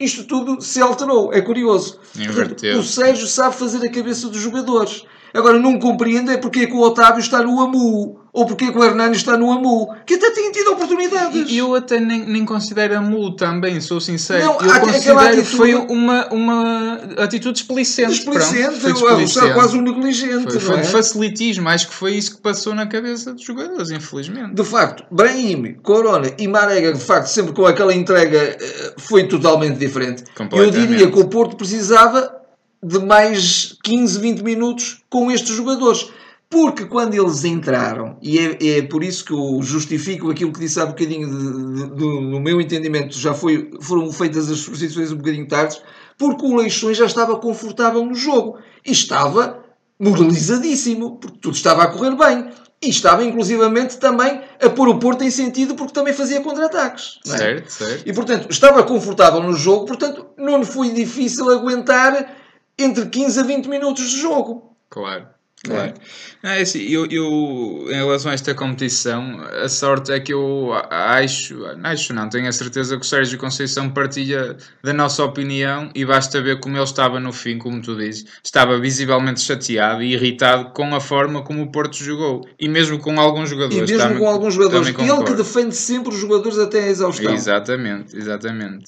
isto 0.00 0.24
tudo 0.24 0.60
se 0.60 0.80
alterou. 0.80 1.32
É 1.32 1.40
curioso. 1.40 2.00
Portanto, 2.26 2.78
o 2.78 2.82
Sérgio 2.82 3.26
sabe 3.26 3.54
fazer 3.54 3.86
a 3.86 3.92
cabeça 3.92 4.28
dos 4.28 4.40
jogadores. 4.40 5.04
Agora, 5.32 5.58
não 5.58 5.78
compreendo 5.78 6.30
é 6.30 6.36
porque 6.36 6.60
é 6.60 6.66
que 6.66 6.72
o 6.72 6.80
Otávio 6.80 7.20
está 7.20 7.42
no 7.42 7.60
AMU, 7.60 8.18
ou 8.32 8.46
porque 8.46 8.66
é 8.66 8.72
que 8.72 8.78
o 8.78 8.84
Hernani 8.84 9.16
está 9.16 9.36
no 9.36 9.50
AMU, 9.50 9.88
que 10.06 10.14
até 10.14 10.30
têm 10.30 10.52
tido 10.52 10.72
oportunidades. 10.72 11.50
E 11.50 11.58
eu 11.58 11.74
até 11.74 11.98
nem, 11.98 12.24
nem 12.24 12.44
considero 12.44 12.96
a 12.96 13.00
Mu 13.00 13.34
também, 13.34 13.80
sou 13.80 14.00
sincero. 14.00 14.44
Não, 14.44 14.60
eu 14.60 14.80
considero 14.80 15.18
atitude- 15.18 15.56
foi 15.56 15.74
uma, 15.74 16.28
uma 16.28 16.94
atitude 17.18 17.54
displicente. 17.54 18.10
Desplicente, 18.10 18.78
pronto, 18.80 18.98
foi 19.00 19.12
é, 19.12 19.16
displicente. 19.16 19.54
quase 19.54 19.76
um 19.76 19.82
negligente, 19.82 20.52
Foi, 20.52 20.60
foi 20.60 20.76
é? 20.76 20.80
de 20.82 20.88
facilitismo, 20.88 21.68
acho 21.68 21.88
que 21.88 21.94
foi 21.94 22.14
isso 22.14 22.36
que 22.36 22.42
passou 22.42 22.74
na 22.74 22.86
cabeça 22.86 23.32
dos 23.32 23.42
jogadores, 23.42 23.90
infelizmente. 23.90 24.54
De 24.54 24.64
facto, 24.64 25.04
Brahim, 25.10 25.74
Corona 25.82 26.30
e 26.38 26.46
Marega, 26.46 26.92
de 26.92 27.00
facto, 27.00 27.26
sempre 27.26 27.52
com 27.52 27.66
aquela 27.66 27.94
entrega, 27.94 28.38
eh, 28.38 28.94
foi 28.98 29.24
totalmente 29.24 29.78
diferente. 29.78 30.22
Eu 30.52 30.70
diria 30.70 31.10
que 31.10 31.18
o 31.18 31.26
Porto 31.26 31.56
precisava 31.56 32.37
de 32.82 32.98
mais 32.98 33.76
15, 33.82 34.18
20 34.20 34.42
minutos 34.42 35.02
com 35.10 35.30
estes 35.30 35.54
jogadores. 35.54 36.08
Porque 36.50 36.86
quando 36.86 37.12
eles 37.12 37.44
entraram, 37.44 38.16
e 38.22 38.38
é, 38.38 38.78
é 38.78 38.82
por 38.82 39.04
isso 39.04 39.22
que 39.22 39.32
eu 39.34 39.60
justifico 39.62 40.30
aquilo 40.30 40.50
que 40.50 40.60
disse 40.60 40.80
há 40.80 40.86
bocadinho, 40.86 41.28
de- 41.28 41.74
de- 41.82 41.90
do- 41.94 42.20
no 42.22 42.40
meu 42.40 42.58
entendimento, 42.58 43.18
já 43.18 43.34
foi, 43.34 43.70
foram 43.82 44.10
feitas 44.10 44.50
as 44.50 44.58
substituições 44.60 45.12
um 45.12 45.16
bocadinho 45.18 45.46
tarde, 45.46 45.76
porque 46.16 46.46
o 46.46 46.56
Leixões 46.56 46.96
já 46.96 47.04
estava 47.04 47.36
confortável 47.36 48.02
no 48.02 48.14
jogo 48.14 48.56
e 48.86 48.92
estava 48.92 49.62
moralizadíssimo, 50.00 51.16
porque 51.18 51.38
tudo 51.38 51.54
estava 51.54 51.82
a 51.82 51.88
correr 51.88 52.16
bem. 52.16 52.48
E 52.80 52.90
estava 52.90 53.24
inclusivamente 53.24 53.98
também 53.98 54.40
a 54.62 54.70
pôr 54.70 54.88
o 54.88 55.00
Porto 55.00 55.24
em 55.24 55.30
sentido 55.32 55.74
porque 55.74 55.92
também 55.92 56.14
fazia 56.14 56.40
contra-ataques. 56.40 57.18
é? 57.26 57.36
Certo, 57.36 57.68
certo. 57.72 58.02
E 58.08 58.12
portanto 58.12 58.46
estava 58.50 58.84
confortável 58.84 59.42
no 59.42 59.52
jogo, 59.52 59.84
portanto 59.84 60.26
não 60.38 60.58
lhe 60.60 60.64
foi 60.64 60.90
difícil 60.90 61.50
aguentar 61.50 62.36
entre 62.78 63.10
15 63.10 63.40
a 63.40 63.42
20 63.42 63.68
minutos 63.68 64.10
de 64.12 64.22
jogo. 64.22 64.76
Claro. 64.88 65.28
Claro. 65.64 65.92
Não, 66.40 66.50
é 66.50 66.60
assim, 66.60 66.78
eu, 66.82 67.04
eu, 67.10 67.86
em 67.90 67.94
relação 67.94 68.30
a 68.30 68.34
esta 68.34 68.54
competição, 68.54 69.40
a 69.64 69.68
sorte 69.68 70.12
é 70.12 70.20
que 70.20 70.32
eu 70.32 70.72
a- 70.72 71.16
acho, 71.16 71.56
acho 71.82 72.12
não, 72.14 72.28
tenho 72.28 72.48
a 72.48 72.52
certeza 72.52 72.96
que 72.96 73.02
o 73.04 73.08
Sérgio 73.08 73.36
Conceição 73.38 73.90
partilha 73.90 74.56
da 74.84 74.92
nossa 74.92 75.24
opinião 75.24 75.90
e 75.96 76.04
basta 76.04 76.40
ver 76.40 76.60
como 76.60 76.76
ele 76.76 76.84
estava 76.84 77.18
no 77.18 77.32
fim, 77.32 77.58
como 77.58 77.82
tu 77.82 77.96
dizes. 77.96 78.24
Estava 78.42 78.78
visivelmente 78.78 79.40
chateado 79.40 80.00
e 80.00 80.12
irritado 80.12 80.70
com 80.70 80.94
a 80.94 81.00
forma 81.00 81.42
como 81.42 81.62
o 81.62 81.72
Porto 81.72 81.96
jogou 81.96 82.46
e 82.58 82.68
mesmo 82.68 82.98
com 83.00 83.18
alguns 83.20 83.48
E 83.48 83.54
jogadores. 83.54 83.90
mesmo 83.90 83.98
também- 83.98 84.18
com 84.18 84.28
alguns 84.28 84.54
jogadores. 84.54 84.88
Ele 84.96 85.24
que 85.24 85.34
defende 85.34 85.74
sempre 85.74 86.14
os 86.14 86.20
jogadores 86.20 86.56
até 86.58 86.84
à 86.84 86.86
exaustão. 86.88 87.34
Exatamente, 87.34 88.16
exatamente. 88.16 88.84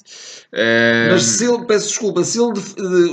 Eh, 0.53 1.09
Mas 1.11 1.23
se 1.23 1.45
ele, 1.45 1.65
peço 1.65 1.87
desculpa, 1.89 2.23
se 2.23 2.39
ele 2.39 2.53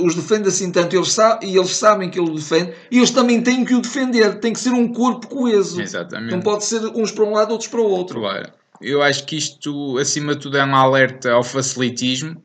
os 0.01 0.15
defende 0.15 0.47
assim 0.47 0.71
tanto 0.71 0.95
eles 0.95 1.15
e 1.41 1.57
eles 1.57 1.75
sabem 1.75 2.09
que 2.09 2.19
ele 2.19 2.29
o 2.31 2.35
defende, 2.35 2.73
eles 2.91 3.11
também 3.11 3.41
têm 3.41 3.58
que 3.65 3.75
o 3.75 3.81
defender. 3.81 4.39
Tem 4.39 4.53
que 4.53 4.59
ser 4.59 4.71
um 4.71 4.91
corpo 4.91 5.27
coeso. 5.27 5.81
Exatamente. 5.81 6.31
Não 6.31 6.41
pode 6.41 6.65
ser 6.65 6.85
uns 6.95 7.11
para 7.11 7.23
um 7.23 7.31
lado, 7.31 7.51
outros 7.51 7.69
para 7.69 7.81
o 7.81 7.89
outro. 7.89 8.19
Claro. 8.19 8.51
Eu 8.81 9.01
acho 9.01 9.25
que 9.25 9.37
isto, 9.37 9.97
acima 9.97 10.35
de 10.35 10.41
tudo, 10.41 10.57
é 10.57 10.65
um 10.65 10.75
alerta 10.75 11.31
ao 11.31 11.43
facilitismo. 11.43 12.41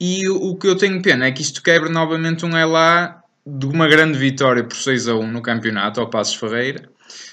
E 0.00 0.28
o, 0.28 0.50
o 0.50 0.56
que 0.56 0.66
eu 0.66 0.76
tenho 0.76 1.00
pena 1.00 1.26
é 1.26 1.32
que 1.32 1.42
isto 1.42 1.62
quebra 1.62 1.88
novamente 1.88 2.44
um 2.44 2.56
Elá 2.56 3.22
de 3.46 3.66
uma 3.66 3.86
grande 3.86 4.18
vitória 4.18 4.64
por 4.64 4.76
6 4.76 5.08
a 5.08 5.14
1 5.14 5.26
no 5.26 5.42
campeonato 5.42 6.00
ao 6.00 6.10
Passos 6.10 6.34
Ferreira. 6.34 6.90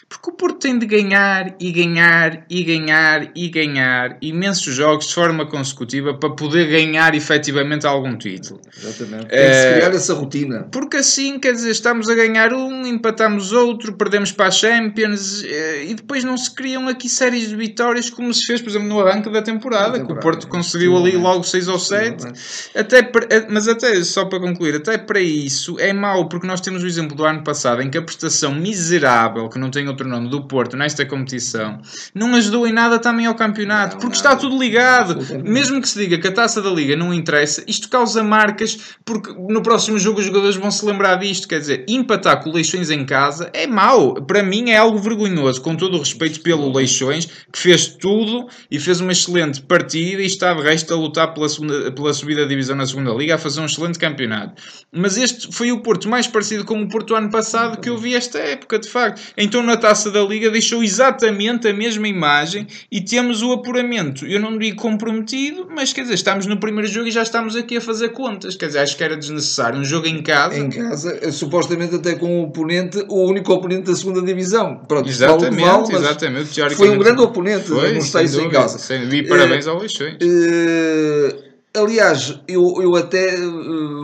Porque 0.09 0.31
o 0.31 0.33
Porto 0.33 0.57
tem 0.57 0.79
de 0.79 0.87
ganhar 0.87 1.55
e 1.59 1.71
ganhar 1.71 2.43
e 2.49 2.63
ganhar 2.63 3.31
e 3.35 3.47
ganhar 3.47 4.17
imensos 4.21 4.73
jogos 4.73 5.07
de 5.07 5.13
forma 5.13 5.45
consecutiva 5.45 6.15
para 6.15 6.31
poder 6.31 6.67
ganhar 6.67 7.13
efetivamente 7.13 7.85
algum 7.85 8.17
título. 8.17 8.59
Exatamente. 8.75 9.27
Tem 9.27 9.47
que 9.47 9.53
se 9.53 9.73
criar 9.73 9.93
essa 9.93 10.13
rotina. 10.15 10.67
Porque 10.71 10.97
assim, 10.97 11.37
quer 11.37 11.53
dizer, 11.53 11.69
estamos 11.69 12.09
a 12.09 12.15
ganhar 12.15 12.51
um, 12.53 12.87
empatamos 12.87 13.51
outro, 13.51 13.93
perdemos 13.93 14.31
para 14.31 14.47
a 14.47 14.51
Champions 14.51 15.43
eh, 15.43 15.85
e 15.85 15.93
depois 15.93 16.23
não 16.23 16.35
se 16.35 16.55
criam 16.55 16.87
aqui 16.87 17.07
séries 17.07 17.47
de 17.47 17.55
vitórias 17.55 18.09
como 18.09 18.33
se 18.33 18.47
fez, 18.47 18.61
por 18.61 18.69
exemplo, 18.69 18.87
no 18.87 18.99
arranque 18.99 19.29
da 19.29 19.43
temporada, 19.43 19.91
Da 19.91 19.97
que 19.99 20.05
o 20.05 20.07
temporada, 20.07 20.21
Porto 20.21 20.47
conseguiu 20.47 20.97
ali 20.97 21.15
logo 21.17 21.43
6 21.43 21.67
ou 21.67 21.77
7. 21.77 22.15
Possivelmente. 22.15 22.71
Até 22.75 22.99
eh, 23.29 23.47
mas 23.47 23.67
até, 23.67 24.03
só 24.03 24.25
para 24.25 24.39
concluir, 24.39 24.75
até 24.75 24.97
para 24.97 25.19
isso 25.19 25.79
é 25.79 25.93
mau, 25.93 26.27
porque 26.27 26.47
nós 26.47 26.61
temos 26.61 26.83
o 26.83 26.87
exemplo 26.87 27.15
do 27.15 27.23
ano 27.23 27.43
passado 27.43 27.83
em 27.83 27.91
que 27.91 27.97
a 27.97 28.01
prestação 28.01 28.55
miserável, 28.55 29.47
que 29.49 29.59
não 29.59 29.69
tem 29.69 29.87
outro 29.87 29.98
nome, 30.07 30.29
do 30.29 30.43
Porto 30.47 30.75
nesta 30.77 31.05
competição, 31.05 31.79
não 32.13 32.35
ajudou 32.35 32.67
em 32.67 32.71
nada 32.71 32.99
também 32.99 33.25
ao 33.25 33.35
campeonato, 33.35 33.95
Não, 33.95 34.01
porque 34.01 34.17
nada. 34.17 34.29
está 34.29 34.35
tudo 34.35 34.57
ligado. 34.57 35.17
Mesmo 35.43 35.81
que 35.81 35.87
se 35.89 35.99
diga 35.99 36.17
que 36.17 36.27
a 36.27 36.31
taça 36.31 36.61
da 36.61 36.69
Liga 36.69 36.95
não 36.95 37.13
interessa, 37.13 37.63
isto 37.67 37.89
causa 37.89 38.23
marcas, 38.23 38.77
porque 39.05 39.33
no 39.33 39.61
próximo 39.61 39.97
jogo 39.97 40.19
os 40.19 40.25
jogadores 40.25 40.55
vão 40.55 40.71
se 40.71 40.85
lembrar 40.85 41.15
disto. 41.15 41.47
Quer 41.47 41.59
dizer, 41.59 41.85
empatar 41.87 42.43
com 42.43 42.49
o 42.49 42.53
Leixões 42.53 42.89
em 42.89 43.05
casa 43.05 43.49
é 43.53 43.67
mau. 43.67 44.13
Para 44.15 44.43
mim 44.43 44.69
é 44.69 44.77
algo 44.77 44.97
vergonhoso, 44.97 45.61
com 45.61 45.75
todo 45.75 45.95
o 45.95 45.99
respeito 45.99 46.41
pelo 46.41 46.71
Leixões, 46.71 47.25
que 47.51 47.59
fez 47.59 47.87
tudo 47.87 48.47
e 48.69 48.79
fez 48.79 48.99
uma 49.01 49.11
excelente 49.11 49.61
partida 49.61 50.21
e 50.21 50.25
está 50.25 50.53
de 50.53 50.61
resto 50.61 50.93
a 50.93 50.97
lutar 50.97 51.33
pela, 51.33 51.49
segunda, 51.49 51.91
pela 51.91 52.13
subida 52.13 52.41
da 52.41 52.47
divisão 52.47 52.75
na 52.75 52.85
segunda 52.85 53.11
Liga, 53.11 53.35
a 53.35 53.37
fazer 53.37 53.61
um 53.61 53.65
excelente 53.65 53.99
campeonato. 53.99 54.61
Mas 54.91 55.17
este 55.17 55.53
foi 55.53 55.71
o 55.71 55.81
Porto 55.81 56.07
mais 56.09 56.27
parecido 56.27 56.65
com 56.65 56.81
o 56.81 56.87
Porto 56.87 57.15
ano 57.15 57.29
passado 57.29 57.79
que 57.79 57.89
eu 57.89 57.97
vi 57.97 58.15
esta 58.15 58.39
época, 58.39 58.79
de 58.79 58.87
facto. 58.87 59.21
Então 59.37 59.61
na 59.63 59.75
taça 59.75 59.88
da 60.11 60.21
Liga 60.21 60.49
deixou 60.49 60.83
exatamente 60.83 61.67
a 61.67 61.73
mesma 61.73 62.07
imagem 62.07 62.67
e 62.91 63.01
temos 63.01 63.41
o 63.41 63.51
apuramento. 63.51 64.25
Eu 64.25 64.39
não 64.39 64.57
digo 64.57 64.81
comprometido, 64.81 65.67
mas 65.73 65.91
quer 65.93 66.01
dizer, 66.01 66.13
estamos 66.13 66.45
no 66.45 66.57
primeiro 66.57 66.87
jogo 66.87 67.07
e 67.07 67.11
já 67.11 67.23
estamos 67.23 67.55
aqui 67.55 67.77
a 67.77 67.81
fazer 67.81 68.09
contas. 68.09 68.55
Quer 68.55 68.67
dizer, 68.67 68.79
acho 68.79 68.95
que 68.95 69.03
era 69.03 69.17
desnecessário. 69.17 69.79
Um 69.79 69.83
jogo 69.83 70.07
em 70.07 70.21
casa. 70.21 70.57
Em 70.59 70.69
casa, 70.69 71.17
eh, 71.21 71.31
supostamente 71.31 71.95
até 71.95 72.15
com 72.15 72.39
o 72.41 72.43
oponente, 72.43 73.03
o 73.09 73.25
único 73.25 73.51
oponente 73.53 73.83
da 73.83 73.95
segunda 73.95 74.21
divisão. 74.21 74.75
Pronto, 74.87 75.09
Exatamente, 75.09 75.91
exatamente. 75.95 76.75
Foi 76.75 76.89
um 76.89 76.97
grande 76.99 77.21
oponente, 77.21 77.67
Foi, 77.67 77.99
sem 78.01 78.25
isso 78.25 78.41
em 78.41 78.49
causa. 78.49 78.77
sem- 78.77 79.03
E 79.09 79.27
parabéns 79.27 79.65
ao 79.67 79.79
Leixões. 79.79 80.17
Eh, 80.21 81.35
aliás, 81.75 82.39
eu, 82.47 82.81
eu 82.81 82.95
até 82.95 83.35
eh, 83.35 83.39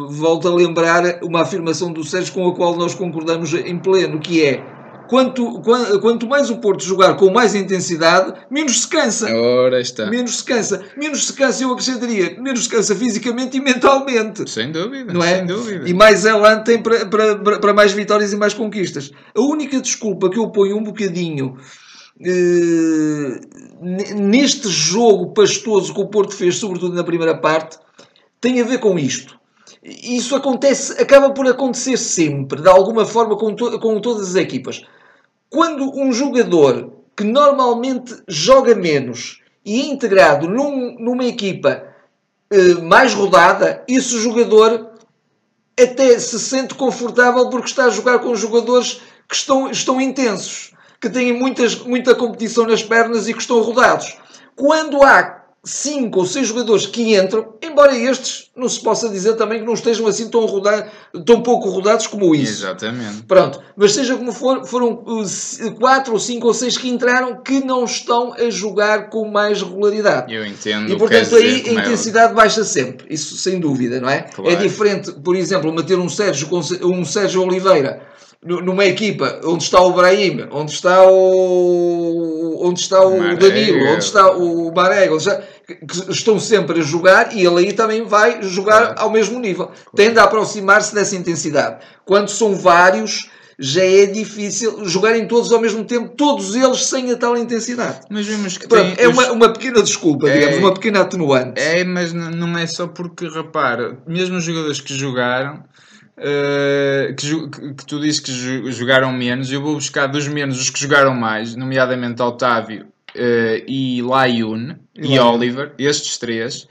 volto 0.10 0.48
a 0.48 0.54
lembrar 0.56 1.20
uma 1.24 1.42
afirmação 1.42 1.92
do 1.92 2.04
Sérgio 2.04 2.34
com 2.34 2.48
a 2.48 2.56
qual 2.56 2.76
nós 2.76 2.94
concordamos 2.94 3.54
em 3.54 3.78
pleno, 3.78 4.20
que 4.20 4.44
é 4.44 4.64
quanto, 5.08 5.60
quan- 5.62 6.00
quanto 6.00 6.28
mais 6.28 6.50
o 6.50 6.58
Porto 6.58 6.84
jogar 6.84 7.16
com 7.16 7.30
mais 7.32 7.56
intensidade, 7.56 8.34
menos 8.50 8.82
se 8.82 8.88
cansa. 8.88 9.28
Ora 9.36 9.80
está. 9.80 10.08
Menos 10.08 10.38
se 10.38 10.44
cansa. 10.44 10.84
Menos 10.98 11.26
se 11.28 11.34
cansa, 11.34 11.64
eu 11.64 11.72
acrescentaria, 11.72 12.36
menos 12.42 12.64
se 12.64 12.70
cansa 12.70 12.96
fisicamente 12.96 13.58
e 13.58 13.62
mentalmente. 13.62 14.50
Sem 14.50 14.72
dúvida, 14.72 15.14
Não 15.14 15.24
é? 15.24 15.38
sem 15.38 15.46
dúvida. 15.46 15.88
E 15.90 15.94
mais 15.94 16.26
elan 16.26 16.60
tem 16.64 16.82
para, 16.82 17.06
para, 17.06 17.60
para 17.60 17.74
mais 17.74 17.92
vitórias 17.94 18.34
e 18.34 18.36
mais 18.38 18.54
conquistas. 18.54 19.12
A 19.36 19.42
única 19.42 19.80
desculpa 19.82 20.30
que 20.30 20.38
eu 20.40 20.50
ponho 20.50 20.78
um 20.78 20.84
bocadinho 20.84 21.58
eh, 22.24 23.40
neste 24.16 24.70
jogo 24.70 25.34
pastoso 25.34 25.94
que 25.94 26.02
o 26.02 26.08
Porto 26.08 26.34
fez, 26.36 26.56
sobretudo 26.58 26.96
na 26.96 27.04
primeira 27.04 27.36
parte, 27.38 27.78
tem 28.40 28.62
a 28.62 28.64
ver 28.64 28.80
com 28.80 28.98
isto. 28.98 29.36
Isso 29.84 30.36
acontece, 30.36 30.94
acaba 31.02 31.32
por 31.32 31.48
acontecer 31.48 31.98
sempre, 31.98 32.62
de 32.62 32.70
alguma 32.70 33.06
forma, 33.06 33.36
com, 33.38 33.54
to- 33.56 33.80
com 33.80 34.00
todas 34.00 34.30
as 34.30 34.36
equipas. 34.36 34.82
Quando 35.50 35.92
um 36.00 36.12
jogador 36.12 36.92
que 37.16 37.24
normalmente 37.24 38.16
joga 38.28 38.76
menos 38.76 39.42
e 39.64 39.82
é 39.82 39.86
integrado 39.86 40.48
num- 40.50 40.98
numa 41.00 41.26
equipa 41.26 41.84
eh, 42.52 42.76
mais 42.82 43.14
rodada, 43.14 43.84
esse 43.88 44.20
jogador 44.20 44.92
até 45.82 46.18
se 46.20 46.40
sente 46.40 46.74
confortável 46.76 47.50
porque 47.50 47.68
está 47.68 47.86
a 47.86 47.90
jogar 47.90 48.20
com 48.20 48.36
jogadores 48.36 49.02
que 49.28 49.36
estão, 49.36 49.70
estão 49.70 50.00
intensos, 50.00 50.72
que 51.02 51.10
têm 51.10 51.34
muitas, 51.34 51.76
muita 51.80 52.14
competição 52.16 52.66
nas 52.66 52.84
pernas 52.84 53.28
e 53.28 53.34
que 53.34 53.42
estão 53.42 53.62
rodados. 53.62 54.18
Quando 54.56 55.04
há 55.04 55.44
cinco 55.66 56.20
ou 56.20 56.26
seis 56.26 56.48
jogadores 56.48 56.86
que 56.86 57.16
entram, 57.16 57.54
embora 57.62 57.98
estes 57.98 58.52
não 58.56 58.70
se 58.70 58.80
possa 58.80 59.10
dizer 59.10 59.34
também 59.34 59.60
que 59.60 59.66
não 59.66 59.74
estejam 59.74 60.06
assim 60.08 60.30
tão, 60.30 60.46
tão 61.26 61.42
pouco 61.42 61.70
rodados 61.70 62.06
como 62.08 62.34
isso. 62.36 62.62
Exatamente. 62.64 63.24
Pronto, 63.24 63.60
mas 63.76 63.94
seja 63.94 64.16
como 64.16 64.32
for, 64.32 64.64
foram 64.66 65.04
c- 65.26 65.72
quatro 65.72 66.14
ou 66.14 66.20
cinco 66.20 66.48
ou 66.48 66.54
seis 66.54 66.78
que 66.78 66.88
entraram 66.88 67.42
que 67.42 67.66
não 67.66 67.84
estão 67.84 68.34
a 68.34 68.50
jogar 68.50 69.10
com 69.10 69.28
mais 69.30 69.62
regularidade. 69.62 70.34
Eu 70.34 70.46
entendo. 70.46 70.92
E 70.94 70.96
portanto 70.98 71.36
aí 71.36 71.62
a 71.62 71.64
como 71.64 71.80
é 71.80 71.82
intensidade 71.82 72.34
baixa 72.34 72.64
sempre, 72.64 73.08
isso 73.10 73.36
sem 73.36 73.60
dúvida, 73.60 74.00
não 74.00 74.10
é? 74.10 74.22
Claro. 74.22 74.52
É 74.52 74.56
diferente, 74.56 75.12
por 75.12 75.36
exemplo, 75.36 75.74
meter 75.74 75.98
um 75.98 76.08
Sérgio, 76.08 76.48
um 76.84 77.04
Sérgio 77.04 77.42
Oliveira 77.42 78.02
nu- 78.44 78.62
numa 78.62 78.86
equipa 78.86 79.40
onde 79.44 79.64
está 79.64 79.82
o 79.82 79.92
Brahim, 79.94 80.48
onde 80.52 80.72
está 80.72 81.04
o 81.10 82.60
onde 82.68 82.80
está 82.80 83.02
o 83.06 83.18
Marega. 83.20 83.50
Danilo, 83.50 83.86
onde 83.92 84.04
está 84.04 84.32
o 84.32 84.72
Marega, 84.74 85.14
onde 85.14 85.24
está- 85.24 85.42
que 85.68 86.12
estão 86.12 86.40
sempre 86.40 86.80
a 86.80 86.84
jogar 86.84 87.36
e 87.36 87.46
ele 87.46 87.60
aí 87.68 87.74
também 87.74 88.04
vai 88.04 88.42
jogar 88.44 88.96
ao 88.98 89.10
mesmo 89.10 89.40
nível. 89.40 89.72
Tende 89.96 90.20
a 90.20 90.24
aproximar-se 90.24 90.94
dessa 90.94 91.16
intensidade. 91.16 91.78
Quando 92.06 92.30
são 92.30 92.56
vários, 92.56 93.30
já 93.58 93.84
é 93.84 94.06
difícil 94.06 94.86
jogarem 94.86 95.28
todos 95.28 95.52
ao 95.52 95.60
mesmo 95.60 95.84
tempo, 95.86 96.10
todos 96.10 96.56
eles 96.56 96.86
sem 96.86 97.10
a 97.12 97.18
tal 97.18 97.36
intensidade. 97.38 98.02
Mas 98.12 98.26
vemos 98.28 98.58
que 98.58 98.68
Pronto, 98.68 98.96
tem 98.96 99.04
é 99.06 99.08
os- 99.08 99.14
uma, 99.18 99.32
uma 99.32 99.54
pequena 99.54 99.82
desculpa, 99.82 100.30
É- 100.30 100.34
digamos, 100.34 100.58
uma 100.58 100.74
pequena 100.74 101.02
atenuante. 101.02 101.60
É, 101.60 101.84
mas 101.84 102.14
não 102.14 102.58
é 102.58 102.68
só 102.68 102.86
porque, 102.88 103.28
repara, 103.28 103.98
mesmo 104.06 104.38
os 104.38 104.44
jogadores 104.44 104.80
que 104.82 104.94
jogaram, 104.94 105.64
Uh, 106.18 107.14
que, 107.14 107.50
que, 107.50 107.74
que, 107.74 107.86
tu 107.86 108.00
dizes 108.00 108.22
que 108.22 108.32
jogaram 108.72 109.12
menos, 109.12 109.52
eu 109.52 109.62
vou 109.62 109.74
buscar 109.76 110.08
dos 110.08 110.26
menos 110.30 110.62
os 110.62 110.70
que 110.70 110.80
jogaram 110.80 111.14
mais, 111.14 111.58
nomeadamente 111.58 112.22
Otávio 112.22 112.88
uh, 113.16 113.64
e 113.68 114.02
Layun 114.02 114.76
e 114.96 115.20
Oliver, 115.20 115.74
estes 115.78 116.18
três. 116.18 116.68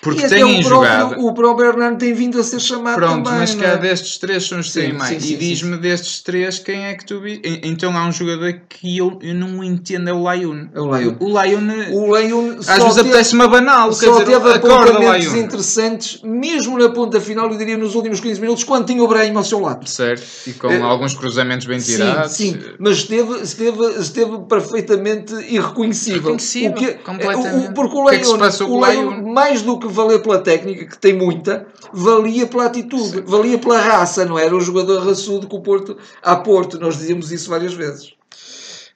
Porque 0.00 0.28
têm 0.28 0.62
jogado. 0.62 1.20
O 1.24 1.32
próprio 1.34 1.68
Hernando 1.68 1.98
tem 1.98 2.12
vindo 2.12 2.38
a 2.38 2.42
ser 2.44 2.60
chamado 2.60 2.96
Pronto, 2.96 3.24
também, 3.24 3.40
mas 3.40 3.54
cá 3.54 3.68
é? 3.68 3.76
destes 3.78 4.18
três 4.18 4.46
são 4.46 4.60
os 4.60 4.68
que 4.72 4.80
têm 4.80 4.92
mais. 4.92 5.22
sim, 5.22 5.32
e 5.34 5.36
diz-me 5.36 5.76
destes 5.78 6.20
três 6.22 6.58
quem 6.58 6.84
é 6.86 6.94
que 6.94 7.04
tu. 7.04 7.20
Então 7.62 7.96
há 7.96 8.06
um 8.06 8.12
jogador 8.12 8.60
que 8.68 8.96
eu, 8.98 9.18
eu 9.22 9.34
não 9.34 9.62
entendo, 9.64 10.08
é 10.08 10.12
o 10.12 10.22
Layun. 10.22 10.68
É 10.74 10.80
o 10.80 10.86
Layun. 10.86 11.16
O 11.20 11.28
Layun, 11.32 11.68
O 11.92 12.10
Layun 12.10 12.56
às 12.66 12.82
vezes 12.82 12.98
apetece-me 12.98 13.42
a 13.42 13.48
banal. 13.48 13.92
Só 13.92 14.10
dizer, 14.12 14.24
teve 14.26 14.52
apontamentos 14.52 15.34
interessantes, 15.34 16.20
mesmo 16.22 16.78
na 16.78 16.88
ponta 16.90 17.20
final, 17.20 17.50
eu 17.50 17.58
diria 17.58 17.76
nos 17.76 17.94
últimos 17.94 18.20
15 18.20 18.40
minutos, 18.40 18.64
quando 18.64 18.86
tinha 18.86 19.02
o 19.02 19.08
Brahim 19.08 19.34
ao 19.36 19.44
seu 19.44 19.60
lado. 19.60 19.88
Certo, 19.88 20.22
e 20.46 20.52
com 20.52 20.68
É, 20.70 20.80
alguns 20.80 21.14
cruzamentos 21.14 21.66
bem 21.66 21.78
tirados. 21.78 22.32
Sim, 22.32 22.52
sim, 22.52 22.60
mas 22.78 22.98
esteve, 22.98 23.40
esteve, 23.42 23.84
esteve 24.00 24.38
perfeitamente 24.48 25.32
irreconhecível. 25.48 26.20
Reconhecível, 26.22 26.70
O 26.72 26.74
que- 26.74 26.94
completamente. 26.94 27.70
o- 27.70 27.74
Porque 27.74 27.96
o 27.96 28.04
que 28.06 28.14
é 28.14 28.18
que 28.18 28.24
com 28.26 28.64
o 28.72 28.80
Leon? 28.80 29.32
mais 29.32 29.62
do 29.62 29.78
que 29.78 29.85
valer 29.88 30.20
pela 30.20 30.38
técnica, 30.38 30.86
que 30.86 30.98
tem 30.98 31.12
muita, 31.14 31.66
valia 31.92 32.46
pela 32.46 32.66
atitude, 32.66 33.20
valia 33.22 33.58
pela 33.58 33.78
raça, 33.80 34.24
não 34.24 34.38
era 34.38 34.54
o 34.54 34.60
jogador 34.60 35.06
raçudo 35.06 35.48
que 35.48 35.54
o 35.56 35.60
Porto, 35.60 35.96
a 36.22 36.36
Porto, 36.36 36.78
nós 36.78 36.96
dizíamos 36.98 37.30
isso 37.32 37.48
várias 37.50 37.74
vezes. 37.74 38.14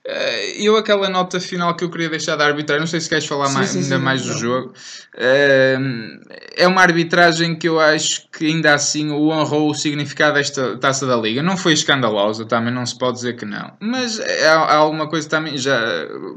Eh, 0.05 0.65
Eu, 0.65 0.77
aquela 0.77 1.09
nota 1.11 1.39
final 1.39 1.75
que 1.77 1.85
eu 1.85 1.91
queria 1.91 2.09
deixar 2.09 2.35
da 2.37 2.47
arbitragem, 2.47 2.81
não 2.81 2.87
sei 2.87 3.01
se 3.01 3.09
queres 3.09 3.27
falar 3.27 3.49
Sim, 3.49 3.55
mais, 3.55 3.69
sim, 3.71 3.79
ainda 3.81 3.97
sim, 3.99 4.03
mais 4.03 4.23
do 4.23 4.29
não. 4.33 4.39
jogo, 4.39 4.73
eh, 5.17 5.79
é 6.57 6.67
uma 6.67 6.83
arbitragem 6.83 7.55
que 7.57 7.69
eu 7.69 7.79
acho 7.79 8.29
que 8.31 8.47
ainda 8.47 8.75
assim 8.75 9.11
o 9.11 9.29
honrou 9.29 9.71
o 9.71 9.75
significado 9.75 10.35
desta 10.35 10.77
taça 10.79 11.07
da 11.07 11.17
Liga. 11.17 11.43
Não 11.43 11.57
foi 11.57 11.73
escandalosa, 11.73 12.45
também 12.45 12.73
não 12.73 12.85
se 12.87 12.97
pode 12.99 13.17
dizer 13.17 13.37
que 13.37 13.45
não, 13.45 13.73
mas 13.81 14.19
há, 14.21 14.53
há 14.55 14.77
alguma 14.77 15.09
coisa 15.09 15.29
também, 15.29 15.57
já 15.57 15.79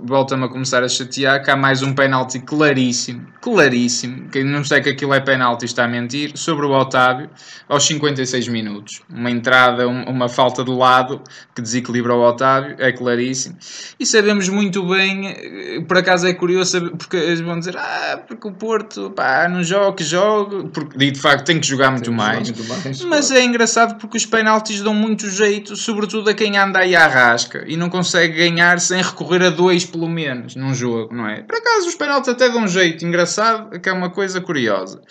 volta-me 0.03 0.46
a 0.46 0.48
começar 0.48 0.84
a 0.84 0.88
chatear, 0.88 1.43
que 1.43 1.50
há 1.51 1.55
mais 1.55 1.82
um 1.82 1.93
penalti 1.93 2.39
claríssimo, 2.39 3.25
claríssimo, 3.41 4.29
quem 4.29 4.43
não 4.43 4.63
sei 4.63 4.82
que 4.82 4.89
aquilo 4.89 5.13
é 5.13 5.20
penalti 5.20 5.65
está 5.65 5.86
a 5.86 5.88
mentir, 5.88 6.32
sobre 6.36 6.65
o 6.65 6.72
Otávio, 6.72 7.29
aos 7.67 7.86
56 7.86 8.48
minutos. 8.48 9.01
Uma 9.10 9.32
entrada, 9.32 9.88
um- 9.88 10.03
uma 10.05 10.27
falta 10.29 10.63
de 10.63 10.72
lado 10.72 11.22
que 11.55 11.62
desequilibra 11.62 12.13
o 12.13 12.22
Otávio, 12.22 12.75
é 12.79 12.91
claríssimo. 12.91 13.58
E 14.00 14.05
sabemos 14.05 14.50
muito 14.50 14.84
bem, 14.88 15.27
eh, 15.27 15.82
por 15.88 15.98
acaso 15.98 16.27
é 16.27 16.34
curioso, 16.34 16.91
porque 16.98 17.17
eles 17.17 17.41
vão 17.41 17.58
dizer, 17.60 17.75
ah, 17.77 18.20
porque 18.27 18.48
o 18.48 18.51
Porto, 18.51 19.12
pá, 19.12 19.48
não 19.50 19.63
joga, 19.63 19.96
que 19.98 20.03
joga, 20.13 20.63
porque 20.70 21.03
e 21.03 21.12
de 21.12 21.20
facto 21.20 21.46
tem 21.46 21.60
que 21.60 21.67
jogar 21.67 21.91
muito 21.91 22.12
mais. 22.12 22.50
muito 22.50 22.63
mais, 22.65 23.01
Mas 23.03 23.27
claro. 23.27 23.41
é 23.41 23.46
engraçado 23.46 23.98
porque 24.00 24.17
os 24.17 24.25
penaltis 24.25 24.82
dão 24.82 24.93
muito 24.93 25.29
jeito, 25.29 25.75
sobretudo 25.75 26.29
a 26.29 26.34
quem 26.34 26.58
anda 26.58 26.79
aí 26.79 26.96
à 26.96 27.08
rasca 27.08 27.63
e 27.67 27.75
não 27.75 27.89
consegue 27.89 28.38
ganhar 28.38 28.79
sem 28.79 29.01
recorrer 29.01 29.43
a 29.43 29.50
dois, 29.50 29.86
pelo 29.86 30.08
menos, 30.08 30.55
num 30.55 30.74
jogo, 30.74 31.13
não 31.13 31.27
é? 31.27 31.41
Por 31.41 31.58
acaso 31.58 31.88
os 31.88 31.96
penaltis 31.96 32.29
até 32.29 32.50
dão 32.50 32.67
jeito, 32.67 33.05
engraçado, 33.05 33.79
que 33.79 33.89
é 33.89 33.93
uma 33.93 34.10
coisa 34.10 34.39
curiosa. 34.39 35.01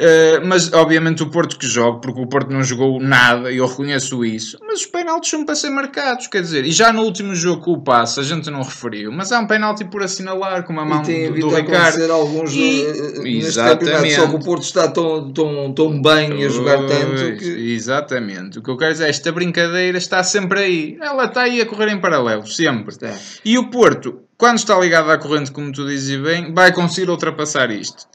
Uh, 0.00 0.46
mas 0.46 0.72
obviamente 0.72 1.22
o 1.22 1.26
Porto 1.28 1.58
que 1.58 1.66
joga, 1.66 1.98
porque 2.00 2.18
o 2.18 2.26
Porto 2.26 2.50
não 2.50 2.62
jogou 2.62 2.98
nada, 2.98 3.52
e 3.52 3.58
eu 3.58 3.66
reconheço 3.66 4.24
isso. 4.24 4.56
Mas 4.66 4.80
os 4.80 4.86
penaltis 4.86 5.28
são 5.28 5.44
para 5.44 5.54
ser 5.54 5.68
marcados, 5.68 6.26
quer 6.26 6.40
dizer, 6.40 6.64
e 6.64 6.72
já 6.72 6.90
no 6.90 7.02
último 7.02 7.34
jogo 7.34 7.62
com 7.62 7.72
o 7.72 7.80
passe 7.82 8.18
a 8.18 8.22
gente 8.22 8.50
não 8.50 8.62
referiu, 8.62 9.12
mas 9.12 9.30
há 9.30 9.38
um 9.38 9.46
penalti 9.46 9.84
por 9.84 10.02
assinalar 10.02 10.62
com 10.64 10.78
a 10.80 10.84
mão 10.86 11.02
do, 11.02 11.40
do 11.40 11.54
Ricardo. 11.54 12.10
alguns 12.10 12.50
E- 12.54 12.82
eh, 12.82 12.88
eh, 12.88 13.18
neste 13.20 13.46
Exatamente. 13.46 14.14
só 14.14 14.26
que 14.26 14.36
o 14.36 14.38
Porto 14.38 14.62
está 14.62 14.88
tão, 14.88 15.30
tão, 15.32 15.72
tão 15.74 16.00
bem 16.00 16.44
a 16.44 16.48
jogar 16.48 16.78
tanto 16.78 17.36
que 17.38 17.74
Exatamente. 17.74 18.58
O 18.58 18.62
que 18.62 18.70
eu 18.70 18.78
quero 18.78 18.92
dizer 18.92 19.04
é 19.04 19.10
esta 19.10 19.30
brincadeira 19.30 19.98
está 19.98 20.24
sempre 20.24 20.60
aí. 20.60 20.98
Ela 21.00 21.26
está 21.26 21.42
aí 21.42 21.60
a 21.60 21.66
correr 21.66 21.90
em 21.90 22.00
paralelo, 22.00 22.46
sempre. 22.46 22.90
Está. 22.90 23.12
E 23.44 23.58
o 23.58 23.68
Porto, 23.68 24.20
quando 24.38 24.56
está 24.56 24.78
ligado 24.78 25.10
à 25.10 25.18
corrente, 25.18 25.52
como 25.52 25.70
tu 25.70 25.86
dizes 25.86 26.18
bem, 26.20 26.54
vai 26.54 26.72
conseguir 26.72 27.10
ultrapassar 27.10 27.70
isto. 27.70 28.06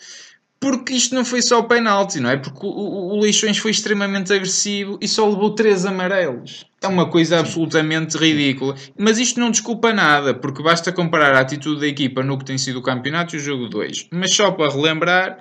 Porque 0.65 0.95
isto 0.95 1.13
não 1.13 1.24
foi 1.24 1.43
só 1.43 1.60
o 1.60 1.65
penalti, 1.65 2.19
não 2.19 2.27
é? 2.27 2.38
Porque 2.38 2.65
o, 2.65 2.69
o, 2.69 3.13
o 3.13 3.19
Leixões 3.19 3.60
foi 3.60 3.69
extremamente 3.69 4.34
agressivo 4.34 4.98
e 5.00 5.07
só 5.07 5.29
levou 5.29 5.51
três 5.53 5.86
amarelos. 5.86 6.65
É 6.82 6.88
uma 6.88 7.08
coisa 7.08 7.39
absolutamente 7.39 8.17
ridícula. 8.17 8.75
Mas 8.97 9.19
isto 9.19 9.39
não 9.39 9.51
desculpa 9.51 9.93
nada, 9.93 10.34
porque 10.34 10.63
basta 10.63 10.91
comparar 10.91 11.36
a 11.36 11.39
atitude 11.39 11.82
da 11.82 11.88
equipa 11.88 12.23
no 12.23 12.36
que 12.38 12.45
tem 12.45 12.58
sido 12.58 12.80
o 12.80 12.82
campeonato 12.82 13.36
e 13.36 13.38
o 13.38 13.41
jogo 13.41 13.69
2. 13.69 14.08
Mas 14.12 14.34
só 14.34 14.49
para 14.51 14.71
relembrar 14.71 15.38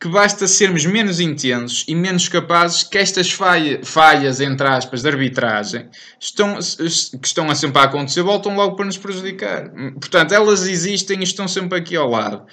que 0.00 0.08
basta 0.08 0.48
sermos 0.48 0.84
menos 0.84 1.20
intensos 1.20 1.84
e 1.86 1.94
menos 1.94 2.28
capazes 2.28 2.82
que 2.82 2.98
estas 2.98 3.30
falha- 3.30 3.80
falhas, 3.84 4.40
entre 4.40 4.66
aspas, 4.66 5.02
de 5.02 5.08
arbitragem 5.08 5.88
estão, 6.18 6.58
que 6.58 7.26
estão 7.28 7.48
a 7.48 7.54
sempre 7.54 7.80
a 7.80 7.84
acontecer 7.84 8.22
voltam 8.22 8.56
logo 8.56 8.74
para 8.74 8.86
nos 8.86 8.98
prejudicar. 8.98 9.70
Portanto, 10.00 10.32
elas 10.34 10.66
existem 10.66 11.20
e 11.20 11.22
estão 11.22 11.46
sempre 11.46 11.78
aqui 11.78 11.94
ao 11.94 12.10
lado. 12.10 12.44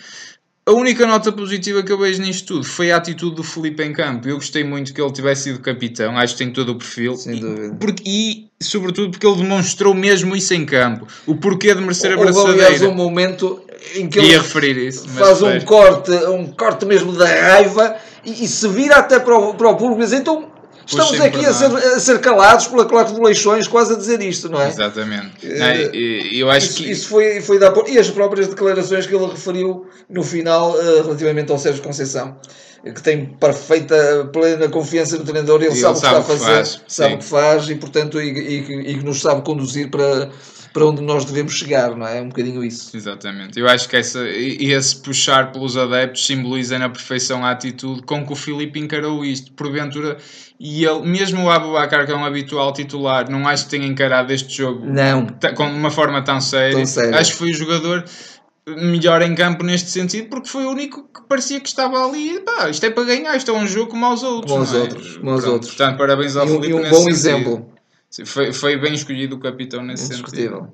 A 0.63 0.71
única 0.73 1.07
nota 1.07 1.31
positiva 1.31 1.81
que 1.81 1.91
eu 1.91 1.97
vejo 1.97 2.21
nisto 2.21 2.45
tudo 2.53 2.63
foi 2.63 2.91
a 2.91 2.97
atitude 2.97 3.35
do 3.35 3.43
Felipe 3.43 3.83
em 3.83 3.91
campo. 3.91 4.27
Eu 4.29 4.35
gostei 4.35 4.63
muito 4.63 4.93
que 4.93 5.01
ele 5.01 5.11
tivesse 5.11 5.43
sido 5.43 5.59
capitão, 5.59 6.15
acho 6.15 6.33
que 6.35 6.43
tem 6.43 6.53
todo 6.53 6.69
o 6.73 6.75
perfil. 6.75 7.15
Sem 7.15 7.37
E- 7.37 7.39
dúvida. 7.39 7.75
porque- 7.79 8.03
e, 8.05 8.47
sobretudo, 8.61 9.09
porque 9.09 9.25
ele 9.25 9.37
demonstrou 9.37 9.95
mesmo 9.95 10.35
isso 10.35 10.53
em 10.53 10.63
campo. 10.63 11.07
O 11.25 11.35
porquê 11.35 11.73
de 11.73 11.81
merecer 11.81 12.11
a 12.13 12.15
houve 12.15 12.51
aliás 12.51 12.79
um 12.83 12.93
momento 12.93 13.59
em 13.95 14.07
que 14.07 14.19
ele 14.19 14.37
referir 14.37 14.77
isso. 14.77 15.09
faz 15.09 15.41
um 15.41 15.47
espera. 15.47 15.65
corte, 15.65 16.11
um 16.11 16.45
corte 16.53 16.85
mesmo 16.85 17.11
da 17.13 17.25
raiva 17.25 17.95
e, 18.23 18.43
e 18.43 18.47
se 18.47 18.67
vira 18.67 18.97
até 18.97 19.19
para 19.19 19.35
o, 19.35 19.55
para 19.55 19.67
o 19.67 19.75
público 19.75 20.01
e 20.01 20.05
diz, 20.05 20.13
então 20.13 20.50
estamos 20.91 21.11
Puxem 21.11 21.25
aqui 21.27 21.45
a 21.45 21.53
ser, 21.53 21.69
nós." 21.69 21.85
a 21.85 21.99
ser 21.99 22.19
calados 22.19 22.67
pela 22.67 22.85
claque 22.85 23.13
de 23.13 23.19
Leixões 23.19 23.67
quase 23.67 23.93
a 23.93 23.97
dizer 23.97 24.21
isto, 24.21 24.49
não 24.49 24.61
é? 24.61 24.67
Exatamente. 24.69 25.31
E 25.43 26.39
eu 26.39 26.49
acho 26.49 26.67
Isso, 26.67 26.75
que. 26.77 26.91
isso 26.91 27.07
foi, 27.07 27.41
foi 27.41 27.59
da 27.59 27.71
por- 27.71 27.89
E 27.89 27.97
as 27.97 28.09
próprias 28.09 28.47
declarações 28.47 29.05
que 29.07 29.15
ele 29.15 29.25
referiu 29.27 29.85
no 30.09 30.23
final 30.23 30.75
eh, 30.79 31.01
relativamente 31.01 31.51
ao 31.51 31.57
Sérgio 31.57 31.81
Conceição, 31.81 32.35
que 32.83 33.01
tem 33.01 33.25
perfeita, 33.39 34.29
plena 34.33 34.67
confiança 34.69 35.17
no 35.17 35.23
treinador, 35.23 35.61
ele 35.61 35.73
E 35.73 35.75
sabe 35.81 35.93
o 35.93 35.97
ele 35.97 35.99
que 35.99 36.05
está 36.05 36.09
a 36.09 36.13
sabe 36.13 36.23
o 36.23 36.37
fazer, 36.39 36.55
faz, 36.55 36.81
sabe 36.87 37.13
o 37.13 37.17
que 37.19 37.25
faz 37.25 37.69
e, 37.69 37.75
portanto, 37.75 38.19
e, 38.21 38.29
e 38.29 38.91
e 38.91 38.97
que 38.97 39.05
nos 39.05 39.21
sabe 39.21 39.41
conduzir 39.43 39.89
para, 39.91 40.29
para 40.73 40.85
onde 40.85 41.01
nós 41.01 41.25
devemos 41.25 41.53
chegar, 41.53 41.95
não 41.95 42.07
é? 42.07 42.19
É 42.19 42.21
um 42.21 42.29
bocadinho 42.29 42.63
isso. 42.63 42.95
Exatamente. 42.95 43.59
Eu 43.59 43.67
acho 43.67 43.89
que 43.89 43.97
essa, 43.97 44.19
esse 44.27 44.95
puxar 44.97 45.51
pelos 45.51 45.75
adeptos 45.75 46.25
simboliza 46.25 46.79
na 46.79 46.89
perfeição 46.89 47.45
a 47.45 47.51
atitude 47.51 48.03
com 48.03 48.25
que 48.25 48.31
o 48.31 48.35
Filipe 48.35 48.79
encarou 48.79 49.23
isto. 49.25 49.51
Porventura, 49.53 50.17
e 50.59 50.85
ele, 50.85 51.01
mesmo 51.01 51.43
o 51.43 51.49
Abubacar, 51.49 52.05
que 52.05 52.11
é 52.11 52.15
um 52.15 52.23
habitual 52.23 52.71
titular, 52.71 53.29
não 53.29 53.47
acho 53.47 53.65
que 53.65 53.71
tenha 53.71 53.85
encarado 53.85 54.31
este 54.31 54.55
jogo 54.57 54.85
Não. 54.85 55.27
com 55.55 55.65
uma 55.65 55.91
forma 55.91 56.21
tão 56.23 56.39
séria. 56.39 56.75
Tão 56.77 56.85
séria. 56.85 57.17
Acho 57.19 57.31
que 57.31 57.37
foi 57.37 57.49
o 57.51 57.53
jogador 57.53 58.05
melhor 58.67 59.21
em 59.23 59.33
campo 59.35 59.63
neste 59.63 59.89
sentido, 59.89 60.29
porque 60.29 60.47
foi 60.47 60.65
o 60.65 60.69
único 60.71 61.03
que 61.03 61.21
parecia 61.27 61.59
que 61.59 61.67
estava 61.67 62.05
ali. 62.07 62.39
Pá, 62.41 62.69
isto 62.69 62.85
é 62.85 62.89
para 62.89 63.03
ganhar, 63.03 63.35
isto 63.35 63.49
é 63.51 63.53
um 63.53 63.67
jogo 63.67 63.91
como 63.91 64.05
aos 64.05 64.23
outros. 64.23 64.51
Como 64.51 64.63
aos 64.63 64.73
é? 64.73 64.77
outros, 64.77 65.17
como 65.17 65.31
aos 65.31 65.43
outros. 65.45 65.75
Portanto, 65.75 65.97
parabéns 65.97 66.35
ao 66.35 66.47
E 66.47 66.51
um, 66.51 66.61
Filipe 66.61 66.69
e 66.69 66.73
um 66.73 66.89
bom 66.89 66.95
sentido. 66.97 67.09
exemplo. 67.09 67.71
Foi, 68.25 68.51
foi 68.51 68.77
bem 68.77 68.93
escolhido 68.93 69.35
o 69.35 69.39
capitão 69.39 69.83
nesse 69.83 70.07
sentido. 70.07 70.69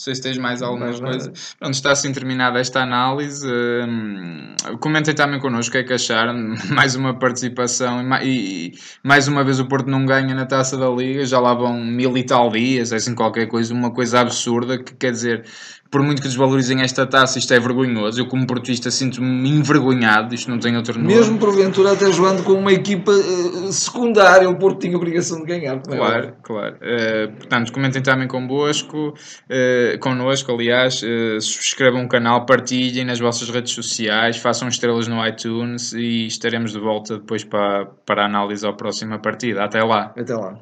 Não 0.00 0.04
sei 0.04 0.14
se 0.14 0.22
tens 0.22 0.38
mais 0.38 0.62
alguma 0.62 0.86
Mais 0.86 0.98
nada. 0.98 1.12
coisa. 1.18 1.32
Pronto, 1.58 1.74
está 1.74 1.92
assim 1.92 2.10
terminada 2.10 2.58
esta 2.58 2.80
análise. 2.80 3.46
Hum, 3.46 4.54
comentem 4.80 5.14
também 5.14 5.38
connosco 5.38 5.68
o 5.68 5.72
que 5.72 5.78
é 5.78 5.82
que 5.82 5.92
acharam. 5.92 6.54
Mais 6.72 6.94
uma 6.94 7.18
participação 7.18 8.00
e 8.22 8.70
e, 8.70 8.72
mais 9.02 9.28
uma 9.28 9.44
vez 9.44 9.60
o 9.60 9.66
Porto 9.66 9.90
não 9.90 10.06
ganha 10.06 10.34
na 10.34 10.46
taça 10.46 10.78
da 10.78 10.88
Liga. 10.88 11.26
Já 11.26 11.38
lá 11.38 11.52
vão 11.52 11.78
mil 11.84 12.16
e 12.16 12.24
tal 12.24 12.48
dias, 12.50 12.94
assim 12.94 13.14
qualquer 13.14 13.46
coisa, 13.46 13.74
uma 13.74 13.90
coisa 13.92 14.20
absurda 14.20 14.82
que 14.82 14.94
quer 14.94 15.10
dizer. 15.10 15.44
Por 15.90 16.02
muito 16.02 16.22
que 16.22 16.28
desvalorizem 16.28 16.82
esta 16.82 17.04
taça, 17.04 17.38
isto 17.38 17.52
é 17.52 17.58
vergonhoso. 17.58 18.20
Eu, 18.20 18.26
como 18.26 18.46
portista, 18.46 18.90
sinto-me 18.92 19.48
envergonhado. 19.48 20.32
Isto 20.34 20.48
não 20.48 20.58
tem 20.58 20.76
outro 20.76 20.96
nome. 20.96 21.14
Mesmo 21.14 21.36
porventura 21.36 21.92
até 21.92 22.12
jogando 22.12 22.44
com 22.44 22.52
uma 22.52 22.72
equipa 22.72 23.10
eh, 23.10 23.72
secundária, 23.72 24.48
o 24.48 24.56
Porto 24.56 24.80
tinha 24.80 24.96
obrigação 24.96 25.40
de 25.40 25.46
ganhar. 25.46 25.80
como 25.80 25.94
é 25.94 25.98
Claro, 25.98 26.32
claro. 26.42 26.76
Eh, 26.80 27.26
portanto, 27.26 27.72
comentem 27.72 28.00
também 28.00 28.28
convosco, 28.28 29.08
uh, 29.08 29.98
connosco, 29.98 30.52
aliás, 30.52 31.02
eh, 31.02 31.40
subscrevam 31.40 32.04
o 32.04 32.08
canal, 32.08 32.46
partilhem 32.46 33.04
nas 33.04 33.18
vossas 33.18 33.50
redes 33.50 33.72
sociais, 33.72 34.36
façam 34.36 34.68
estrelas 34.68 35.08
no 35.08 35.26
iTunes 35.26 35.92
e 35.92 36.26
estaremos 36.26 36.72
de 36.72 36.78
volta 36.78 37.18
depois 37.18 37.42
para, 37.42 37.86
para 38.06 38.22
a 38.22 38.26
análise 38.26 38.64
à 38.64 38.72
próxima 38.72 39.18
partida. 39.18 39.64
Até 39.64 39.82
lá. 39.82 40.12
Até 40.16 40.34
lá. 40.36 40.56